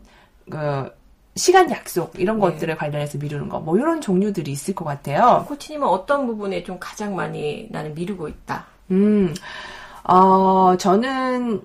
[0.50, 0.92] 그
[1.36, 2.42] 시간 약속 이런 네.
[2.42, 5.46] 것들에 관련해서 미루는 거 뭐 이런 종류들이 있을 것 같아요.
[5.48, 8.66] 코치님은 어떤 부분에 좀 가장 많이 나는 미루고 있다.
[8.92, 9.34] 음,
[10.04, 11.62] 어, 저는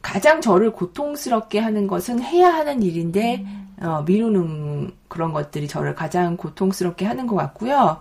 [0.00, 3.74] 가장 저를 고통스럽게 하는 것은 해야 하는 일인데, 음.
[3.82, 8.00] 어, 미루는 그런 것들이 저를 가장 고통스럽게 하는 것 같고요.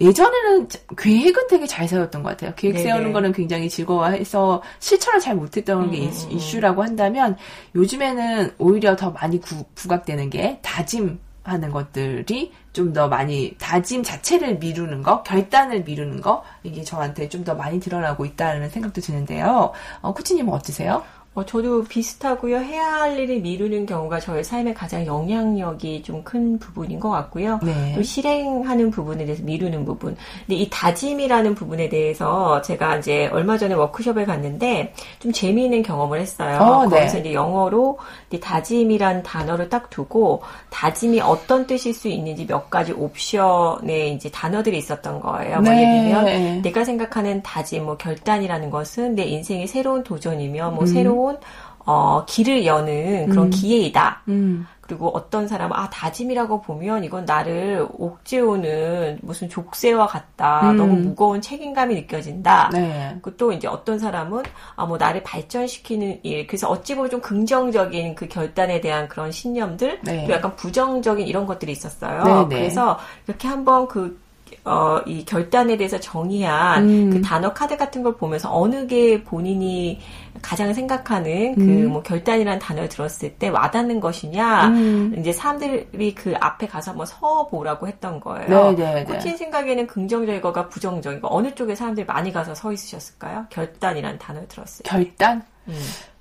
[0.00, 2.52] 예전에는 계획은 되게 잘 세웠던 것 같아요.
[2.56, 2.84] 계획 네네.
[2.84, 6.30] 세우는 거는 굉장히 즐거워해서 실천을 잘 못했던 음, 게 음, 음.
[6.30, 7.36] 이슈라고 한다면
[7.74, 11.18] 요즘에는 오히려 더 많이 구, 부각되는 게 다짐
[11.50, 17.44] 하는 것들이 좀 더 많이 다짐 자체를 미루는 거, 결단을 미루는 거 이게 저한테 좀
[17.44, 19.72] 더 많이 드러나고 있다는 생각도 드는데요.
[20.00, 21.02] 어, 쿠치님은 어떠세요?
[21.38, 22.58] 어, 저도 비슷하고요.
[22.58, 27.58] 해야 할 일을 미루는 경우가 저의 삶에 가장 영향력이 좀 큰 부분인 것 같고요.
[27.62, 27.94] 네.
[27.94, 30.16] 또 실행하는 부분에 대해서 미루는 부분.
[30.46, 36.58] 근데 이 다짐이라는 부분에 대해서 제가 이제 얼마 전에 워크숍에 갔는데 좀 재미있는 경험을 했어요.
[36.58, 36.98] 어, 네.
[36.98, 37.98] 거기서 이제 영어로
[38.28, 44.76] 이제 다짐이란 단어를 딱 두고 다짐이 어떤 뜻일 수 있는지 몇 가지 옵션의 이제 단어들이
[44.78, 45.60] 있었던 거예요.
[45.60, 45.82] 뭐 네.
[45.82, 50.86] 예를 들면 내가 생각하는 다짐, 뭐 결단이라는 것은 내 인생의 새로운 도전이며 뭐 음.
[50.86, 51.38] 새로운 새로운
[51.84, 53.50] 어, 길을 여는 그런 음.
[53.50, 54.22] 기회이다.
[54.28, 54.66] 음.
[54.80, 60.70] 그리고 어떤 사람은 아 다짐이라고 보면 이건 나를 옥죄오는 무슨 족쇄와 같다.
[60.70, 60.76] 음.
[60.76, 62.70] 너무 무거운 책임감이 느껴진다.
[62.72, 63.16] 네.
[63.20, 64.44] 그또 이제 어떤 사람은
[64.76, 66.46] 아 뭐 나를 발전시키는 일.
[66.46, 70.26] 그래서 어찌 보면 좀 긍정적인 그 결단에 대한 그런 신념들, 네.
[70.26, 72.24] 또 약간 부정적인 이런 것들이 있었어요.
[72.24, 72.60] 네, 네.
[72.62, 74.18] 그래서 이렇게 한번 그
[74.64, 77.10] 어, 이 결단에 대해서 정의한 음.
[77.10, 79.98] 그 단어 카드 같은 걸 보면서 어느 게 본인이
[80.42, 82.02] 가장 생각하는 그뭐 음.
[82.02, 85.14] 결단이라는 단어를 들었을 때 와닿는 것이냐 음.
[85.18, 88.72] 이제 사람들이 그 앞에 가서 한번 서보라고 했던 거예요.
[88.72, 89.04] 네네네.
[89.04, 93.46] 코친 생각에는 긍정적인 거가 부정적인 거 어느 쪽에 사람들이 많이 가서 서 있으셨을까요?
[93.50, 94.90] 결단이라는 단어를 들었을 때.
[94.90, 95.42] 결단?
[95.68, 95.74] 음.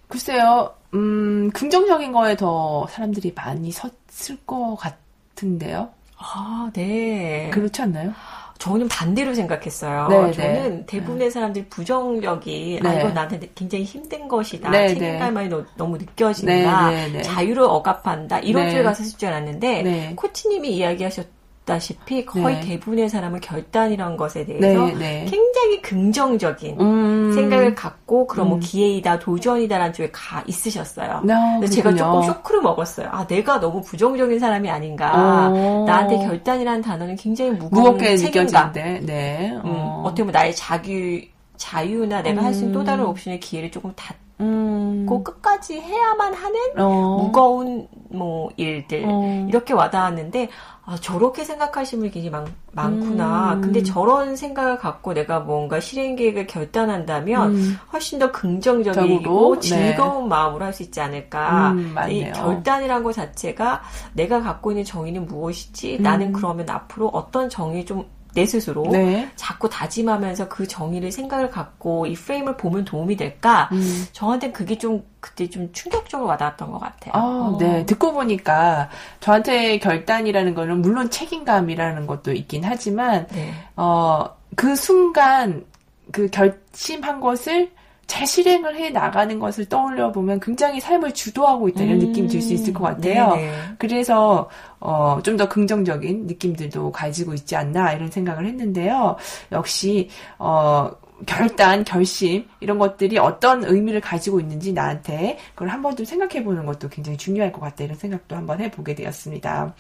[0.08, 5.89] 글쎄요, 음, 긍정적인 거에 더 사람들이 많이 섰을 것 같은데요.
[6.17, 7.49] 아, 네.
[7.53, 8.13] 그렇지 않나요?
[8.58, 10.08] 저는 반대로 생각했어요.
[10.10, 10.32] 네, 네.
[10.32, 12.89] 저는 대부분의 사람들이 부정적인 네.
[12.89, 14.70] 아 이거 나한테 굉장히 힘든 것이다.
[14.70, 14.93] 네, 네.
[14.96, 15.63] 책임감이 네.
[15.76, 16.91] 너무 느껴진다.
[16.91, 18.39] 네, 자유를 억압한다.
[18.39, 21.37] 이런 쪽에 가서 쓸줄 알았는데 코치님이 이야기하셨
[21.67, 22.62] 다시피 거의 네.
[22.62, 25.25] 대부분의 사람은 결단이란 것에 대해서 네, 네.
[25.30, 27.32] 굉장히 긍정적인 음...
[27.34, 28.60] 생각을 갖고 그럼 뭐 음...
[28.62, 31.21] 기회이다 도전이다라는 쪽에 가 있으셨어요.
[31.23, 33.10] No, 아, 그래서 제가 조금 쇼크를 먹었어요.
[33.12, 35.49] 아 내가 너무 부정적인 사람이 아닌가.
[35.49, 35.86] 오...
[35.86, 38.71] 나한테 결단이라는 단어는 굉장히 무거운 책임감.
[38.71, 39.51] 네.
[39.51, 40.06] 음, 어...
[40.08, 41.21] 떻게 보면 나의 자유
[41.58, 42.45] 자유나 내가 음...
[42.45, 45.06] 할수 있는 또 다른 옵션의 기회를 조금 닫 음.
[45.08, 47.17] 꼭 끝까지 해야만 하는 어.
[47.23, 49.45] 무거운 뭐 일들 어.
[49.50, 50.50] 이렇게 와닿았는데
[50.86, 53.56] 아 저렇게 생각하시는 분이 굉장히 많, 많구나.
[53.56, 53.62] 음.
[53.62, 57.78] 근데 저런 생각을 갖고 내가 뭔가 실행 계획을 결단한다면 음.
[57.91, 59.60] 훨씬 더 긍정적이고 네.
[59.60, 60.30] 즐거운 네.
[60.30, 61.71] 마음으로 할 수 있지 않을까.
[61.71, 63.82] 음, 이 결단이란 것 자체가
[64.13, 66.00] 내가 갖고 있는 정의는 무엇이지?
[66.00, 66.34] 나는 음.
[66.34, 68.06] 그러면 앞으로 어떤 정의 좀
[68.38, 69.28] 내 스스로 네.
[69.36, 73.67] 자꾸 다짐하면서 그 정의를 생각을 갖고 이 프레임을 보면 도움이 될까?
[73.71, 74.06] 음.
[74.12, 77.13] 저한테 그게 좀 그때 좀 충격적으로 와닿았던 것 같아요.
[77.15, 77.58] 아, 어.
[77.60, 77.84] 네.
[77.88, 78.89] 듣고 보니까
[79.21, 83.54] 저한테 결단이라는 거는 물론 책임감이라는 것도 있긴 하지만 네.
[83.76, 85.65] 어, 그 순간
[86.12, 87.71] 그 결심한 것을
[88.08, 92.54] 잘 실행을 해 나가는 것을 떠올려 보면 굉장히 삶을 주도하고 있다는 음, 느낌이 들 수
[92.54, 93.36] 있을 것 같아요.
[93.36, 93.54] 네네.
[93.78, 99.17] 그래서 어, 좀 더 긍정적인 느낌들도 가지고 있지 않나 이런 생각을 했는데요.
[99.52, 100.89] 역시 어,
[101.26, 106.89] 결단, 결심 이런 것들이 어떤 의미를 가지고 있는지 나한테 그걸 한번 좀 생각해 보는 것도
[106.89, 109.74] 굉장히 중요할 것 같다 이런 생각도 한번 해보게 되었습니다.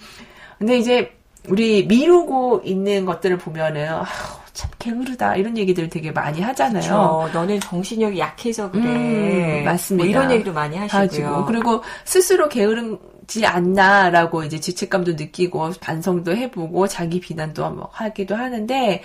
[0.57, 1.11] 근데 이제
[1.47, 4.05] 우리 미루고 있는 것들을 보면은 아,
[4.57, 6.81] 참 게으르다 이런 얘기들 되게 많이 하잖아요.
[6.81, 7.29] 그렇죠.
[7.31, 9.59] 너는 정신력이 약해서 그래.
[9.61, 10.03] 음, 맞습니다.
[10.03, 10.99] 뭐 이런 얘기도 많이 하시고요.
[10.99, 11.45] 가지고.
[11.45, 19.03] 그리고 스스로 게으른 지 않나라고 이제 죄책감도 느끼고 반성도 해보고 자기 비난도 뭐 하기도 하는데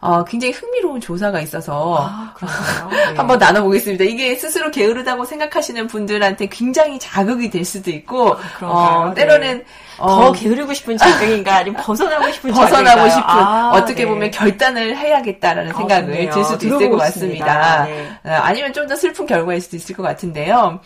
[0.00, 2.34] 어, 굉장히 흥미로운 조사가 있어서 아,
[2.90, 3.14] 네.
[3.16, 4.04] 한번 나눠보겠습니다.
[4.04, 8.66] 이게 스스로 게으르다고 생각하시는 분들한테 굉장히 자극이 될 수도 있고 아,
[9.10, 9.64] 어, 때로는 네.
[9.98, 13.08] 어, 더 게으르고 싶은 자극인가 아니면 벗어나고 싶은 벗어나고?
[13.08, 14.10] 싶은 아, 어떻게 네.
[14.10, 16.28] 보면 결단을 해야겠다라는 아, 생각을.
[16.30, 17.84] 들 수도 있을 것 같습니다.
[17.84, 18.08] 네.
[18.24, 20.80] 어, 아니면 좀 더 슬픈 결과일 수도 있을 것 같은데요.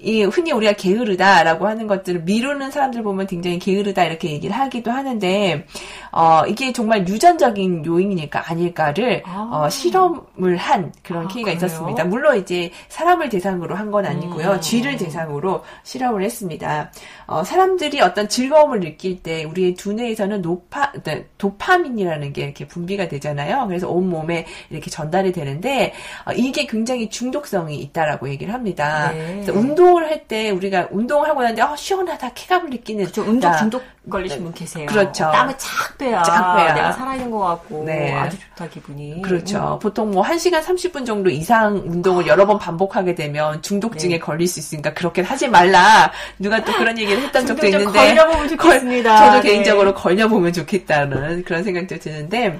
[0.00, 5.66] 이 흔히 우리가 게으르다라고 하는 것들을 미루는 사람들 보면 굉장히 게으르다 이렇게 얘기를 하기도 하는데
[6.12, 9.48] 어 이게 정말 유전적인 요인이니까 아닐까를 아.
[9.52, 11.50] 어, 실험을 한 그런 아, 케이가?
[11.50, 12.04] 있었습니다.
[12.04, 14.50] 물론 이제 사람을 대상으로 한 건 아니고요.
[14.52, 14.60] 음.
[14.60, 16.92] 쥐를 대상으로 실험을 했습니다.
[17.26, 23.66] 어, 사람들이 어떤 즐거움을 느낄 때 우리의 두뇌에서는 노파, 네, 도파민이라는 게 이렇게 분비가 되잖아요.
[23.66, 25.94] 그래서 온 몸에 이렇게 전달이 되는데
[26.26, 29.10] 어, 이게 굉장히 중독성이 있다라고 얘기를 합니다.
[29.12, 29.40] 네.
[29.42, 29.52] 그래서
[29.88, 33.82] 운동을 할 때 우리가 운동을 하고 나는데 어, 시원하다 쾌감을 느끼는 저 운동 나- 중독
[34.10, 34.86] 걸리신 분 계세요.
[34.86, 35.24] 그렇죠.
[35.30, 36.74] 땀을 착 빼야, 쫙 빼야.
[36.74, 38.12] 내가 살아있는 것 같고 네.
[38.14, 39.22] 아주 좋다 기분이.
[39.22, 39.78] 그렇죠.
[39.80, 44.18] 보통 뭐 1시간 30분 정도 이상 운동을 여러 번 반복하게 되면 중독증에 네.
[44.18, 46.10] 걸릴 수 있으니까 그렇게 하지 말라.
[46.38, 47.92] 누가 또 그런 얘기를 했던 적도 있는데.
[47.98, 49.16] 걸려보면 좋겠습니다.
[49.26, 49.48] 저도 네.
[49.48, 52.58] 개인적으로 걸려보면 좋겠다는 그런 생각도 드는데,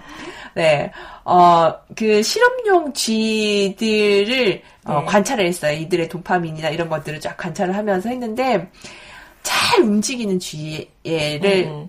[0.55, 0.91] 네,
[1.25, 5.05] 어, 그 실험용 쥐들을 어, 네.
[5.07, 5.79] 관찰을 했어요.
[5.79, 8.71] 이들의 도파민이나 이런 것들을 쫙 관찰을 하면서 했는데,
[9.43, 11.89] 잘 움직이는 쥐를 음.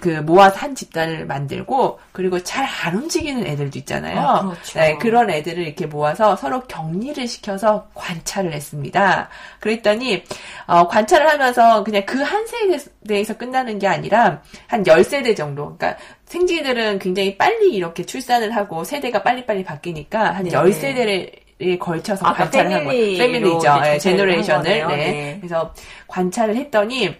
[0.00, 4.20] 그 모아서 한 집단을 만들고 그리고 잘 안 움직이는 애들도 있잖아요.
[4.20, 4.78] 아, 그렇죠.
[4.78, 9.28] 네, 그런 애들을 이렇게 모아서 서로 격리를 시켜서 관찰을 했습니다.
[9.60, 10.22] 그랬더니
[10.66, 15.76] 어, 관찰을 하면서 그냥 그 한 세대에서 끝나는 게 아니라 한 10세대 정도.
[15.76, 20.50] 그러니까 생쥐들은 굉장히 빨리 이렇게 출산을 하고 세대가 빨리빨리 바뀌니까 한 네.
[20.50, 23.56] 10세대를 에 걸쳐서 아까 관찰을 하고 family로 family죠.
[23.58, 24.88] 예, 조사를 제너레이션을 한 거네요.
[24.88, 24.96] 네.
[24.96, 25.36] 네.
[25.40, 25.74] 그래서
[26.06, 27.16] 관찰을 했더니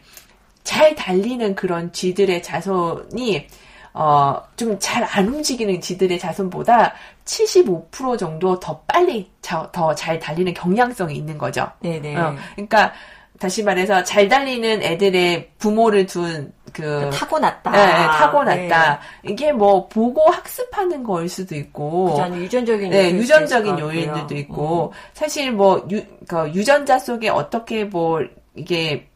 [0.68, 3.46] 잘 달리는 그런 쥐들의 자손이
[3.94, 6.92] 어, 좀 잘 안 움직이는 쥐들의 자손보다
[7.24, 11.66] 75% 정도 더 빨리 더 잘 달리는 경향성이 있는 거죠.
[11.80, 12.16] 네네.
[12.16, 12.92] 어, 그러니까
[13.40, 17.70] 다시 말해서 잘 달리는 애들의 부모를 둔 그 타고났다.
[17.70, 19.00] 네, 네, 타고났다.
[19.24, 19.32] 네.
[19.32, 23.78] 이게 뭐 보고 학습하는 거일 수도 있고 그죠, 아니면 유전적인 네, 유전적인.
[23.78, 28.20] 요인들도 있고, 사실 뭐, 유, 그 유전자 속에 어떻게 뭐,
[28.54, 29.08] 이게,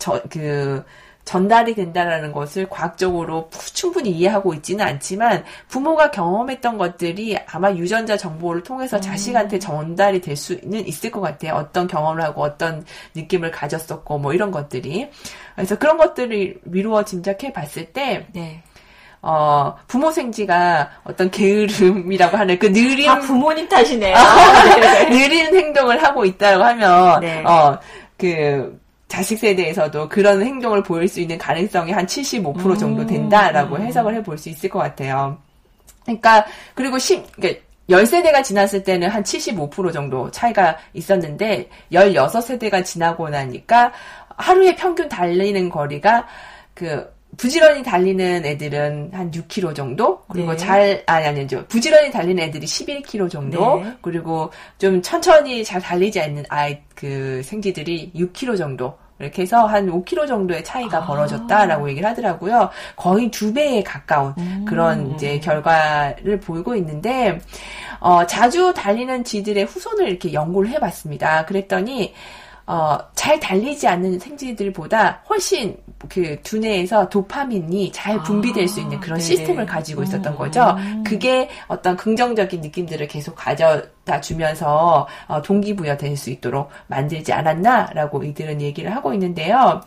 [0.00, 0.84] 저, 그,
[1.24, 8.96] 전달이 된다라는 것을 과학적으로 충분히 이해하고 있지는 않지만, 부모가 경험했던 것들이 아마 유전자 정보를 통해서
[8.96, 9.00] 음.
[9.00, 11.54] 자식한테 전달이 될 수는 있을 것 같아요.
[11.54, 12.84] 어떤 경험을 하고 어떤
[13.14, 15.08] 느낌을 가졌었고, 뭐 이런 것들이.
[15.54, 18.64] 그래서 그런 것들을 미루어 짐작해 봤을 때, 네.
[19.22, 24.16] 어, 부모 생지가 어떤 게으름이라고 하는 그 느린 다 부모님 탓이네요.
[24.16, 25.10] 아, 네.
[25.10, 27.44] 느린 행동을 하고 있다고 하면 네.
[27.44, 27.78] 어
[28.20, 28.78] 그
[29.10, 33.82] 자식 세대에서도 그런 행동을 보일 수 있는 가능성이 한 75% 정도 음, 된다라고 음.
[33.82, 35.36] 해석을 해볼 수 있을 것 같아요.
[36.04, 43.92] 그러니까 그리고 10 그러니까 10세대가 지났을 때는 한 75% 정도 차이가 있었는데 16세대가 지나고 나니까
[44.36, 46.28] 하루에 평균 달리는 거리가
[46.72, 50.56] 그 부지런히 달리는 애들은 한 6km 정도 그리고 네.
[50.56, 53.92] 잘 아니 아니죠 부지런히 달리는 애들이 11km 정도 네.
[54.02, 60.26] 그리고 좀 천천히 잘 달리지 않는 아이 그 생쥐들이 6km 정도 이렇게 해서 한 5km
[60.26, 61.06] 정도의 차이가 아.
[61.06, 62.70] 벌어졌다라고 얘기를 하더라고요.
[62.96, 64.64] 거의 두 배에 가까운 음.
[64.66, 67.38] 그런 이제 결과를 보이고 있는데
[68.00, 71.44] 어, 자주 달리는 쥐들의 후손을 이렇게 연구를 해봤습니다.
[71.44, 72.14] 그랬더니
[72.70, 75.76] 어, 잘 달리지 않는 생쥐들보다 훨씬
[76.08, 79.26] 그 두뇌에서 도파민이 잘 분비될 수 있는 그런 아, 네네.
[79.26, 80.76] 시스템을 가지고 있었던 음, 거죠.
[80.78, 81.02] 음.
[81.04, 88.60] 그게 어떤 긍정적인 느낌들을 계속 가져다 주면서 어, 동기부여 될 수 있도록 만들지 않았나라고 이들은
[88.60, 89.80] 얘기를 하고 있는데요.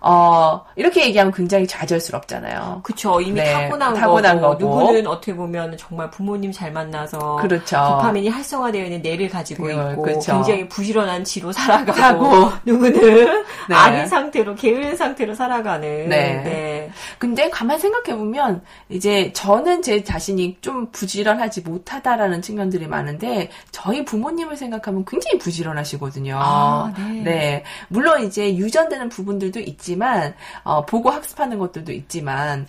[0.00, 2.80] 어, 이렇게 얘기하면 굉장히 좌절스럽잖아요.
[2.82, 3.20] 그쵸.
[3.20, 4.80] 이미 네, 타고난, 타고난 거고, 거고.
[4.80, 7.76] 누구는 어떻게 보면 정말 부모님 잘 만나서 그렇죠.
[7.76, 10.32] 도파민이 활성화되어 있는 뇌를 가지고 그, 있고 그렇죠.
[10.32, 12.52] 굉장히 부지런한 지로 살아가고.
[12.64, 13.74] 누구는 네.
[13.74, 16.42] 아닌 상태로 게으른 상태로 살아가는 네.
[16.42, 16.90] 네.
[17.18, 24.56] 근데 가만 생각해 보면 이제 저는 제 자신이 좀 부지런하지 못하다라는 측면들이 많은데 저희 부모님을
[24.56, 26.38] 생각하면 굉장히 부지런하시거든요.
[26.38, 26.92] 아,
[27.24, 27.64] 네.
[27.88, 32.66] 물론 이제 유전되는 부분들도 있지 만 어, 보고 학습하는 것들도 있지만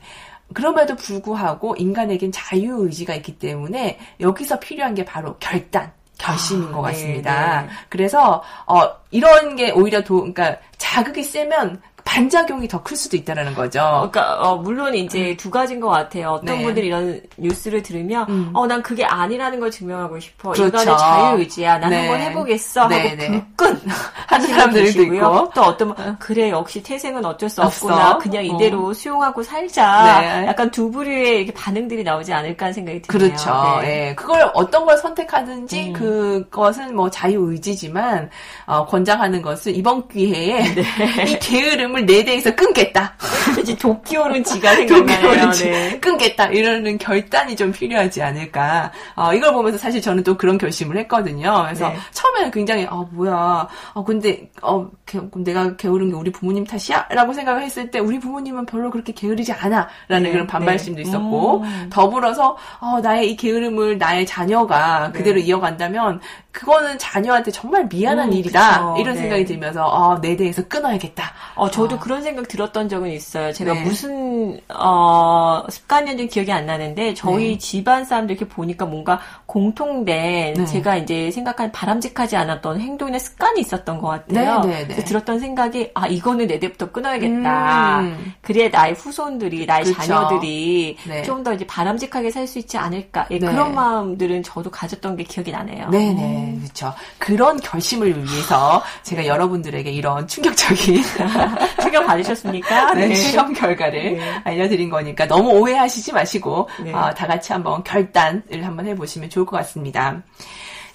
[0.54, 5.92] 그럼에도 불구하고 인간에겐 자유 의지가 있기 때문에 여기서 필요한 게 바로 결단.
[6.20, 7.62] 결심인 아, 것 네, 같습니다.
[7.62, 7.70] 네.
[7.90, 13.80] 그래서 어 이런 게 오히려 도 그러니까 자극이 세면 반작용이 더 클 수도 있다라는 거죠.
[14.12, 16.30] 그러니까 어, 물론 이제 두 가지인 것 같아요.
[16.30, 16.64] 어떤 네.
[16.64, 18.50] 분들이 이런 뉴스를 들으면 음.
[18.54, 20.52] 어난 그게 아니라는 걸 증명하고 싶어.
[20.52, 20.68] 그렇죠.
[20.68, 21.80] 이거는 자유의지야.
[21.80, 22.08] 난 네.
[22.08, 22.88] 한번 해보겠어.
[22.88, 23.28] 네, 하고 네.
[23.58, 23.82] 불끈
[24.28, 25.04] 하는 사람들도.
[25.04, 25.50] 있고.
[25.54, 27.88] 또 어떤 분 그래 역시 태생은 어쩔 수 없어.
[27.88, 28.18] 없구나.
[28.20, 28.46] 그냥 어.
[28.56, 30.22] 이대로 수용하고 살자.
[30.22, 30.48] 네.
[30.48, 33.28] 약간 두 부류의 반응들이 나오지 않을까 하는 생각이 드네요.
[33.30, 33.80] 그렇죠.
[33.82, 34.10] 네.
[34.12, 34.16] 예.
[34.16, 35.94] 그걸 어떤 걸 선택하든지 음.
[35.94, 38.30] 그것은 뭐 자유의지지만
[38.66, 40.84] 어, 권장하는 것은 이번 기회에 네.
[41.28, 43.14] 이 게으름을 내 대에서 끊겠다.
[43.62, 45.52] 이제 도끼오른 지가 생각나요.
[45.52, 46.00] 네.
[46.00, 48.92] 끊겠다 이러는 결단이 좀 필요하지 않을까.
[49.16, 51.64] 어, 이걸 보면서 사실 저는 또 그런 결심을 했거든요.
[51.66, 51.98] 그래서 네.
[52.12, 57.64] 처음에는 굉장히 아 뭐야, 어 근데 어 게- 내가 게으른 게 우리 부모님 탓이야?라고 생각을
[57.64, 61.08] 했을 때 우리 부모님은 별로 그렇게 게으르지 않아 라는 네, 그런 반발심도 네.
[61.08, 61.90] 있었고 음.
[61.92, 65.18] 더불어서 어, 나의 이 게으름을 나의 자녀가 네.
[65.18, 66.20] 그대로 이어간다면
[66.52, 68.96] 그거는 자녀한테 정말 미안한 음, 일이다 그쵸.
[69.00, 69.22] 이런 네.
[69.22, 71.32] 생각이 들면서 어, 내 대에서 끊어야겠다.
[71.56, 72.00] 어, 저도 어.
[72.00, 73.54] 그런 생각 들었던 적은 있어요.
[73.54, 73.84] 제가 네.
[73.84, 77.58] 무슨, 어, 습관이었는지 기억이 안 나는데, 저희 네.
[77.58, 80.66] 집안 사람들 이렇게 보니까 뭔가 공통된, 네.
[80.66, 84.62] 제가 이제 생각한 바람직하지 않았던 행동이나 습관이 있었던 것 같아요.
[84.62, 84.88] 네, 네, 네.
[84.88, 88.00] 그래서 들었던 생각이, 아, 이거는 내 때부터 끊어야겠다.
[88.02, 88.34] 음.
[88.42, 90.02] 그래야 나의 후손들이, 나의 그쵸.
[90.02, 91.24] 자녀들이 네.
[91.24, 93.28] 좀더 이제 바람직하게 살 수 있지 않을까.
[93.30, 93.46] 예, 네.
[93.46, 95.90] 그런 마음들은 저도 가졌던 게 기억이 나네요.
[95.90, 96.94] 네네, 그렇죠.
[97.20, 101.04] 그런 결심을 위해서 제가 여러분들에게 이런 충격적인
[101.82, 102.94] 충격 받으셨습니까?
[102.96, 104.42] 네, 시험 결과를 네.
[104.44, 106.94] 알려드린 거니까 너무 오해하시지 마시고 네.
[106.94, 110.22] 어, 다 같이 한번 결단을 한번 해보시면 좋을 것 같습니다.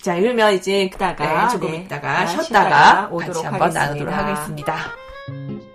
[0.01, 1.77] 자, 이러면 이제 있다가, 네, 조금 네.
[1.79, 4.73] 있다가 아, 쉬었다가 쉬었다가 같이 한번 나누도록 하겠습니다.
[4.75, 5.72] 하겠습니다.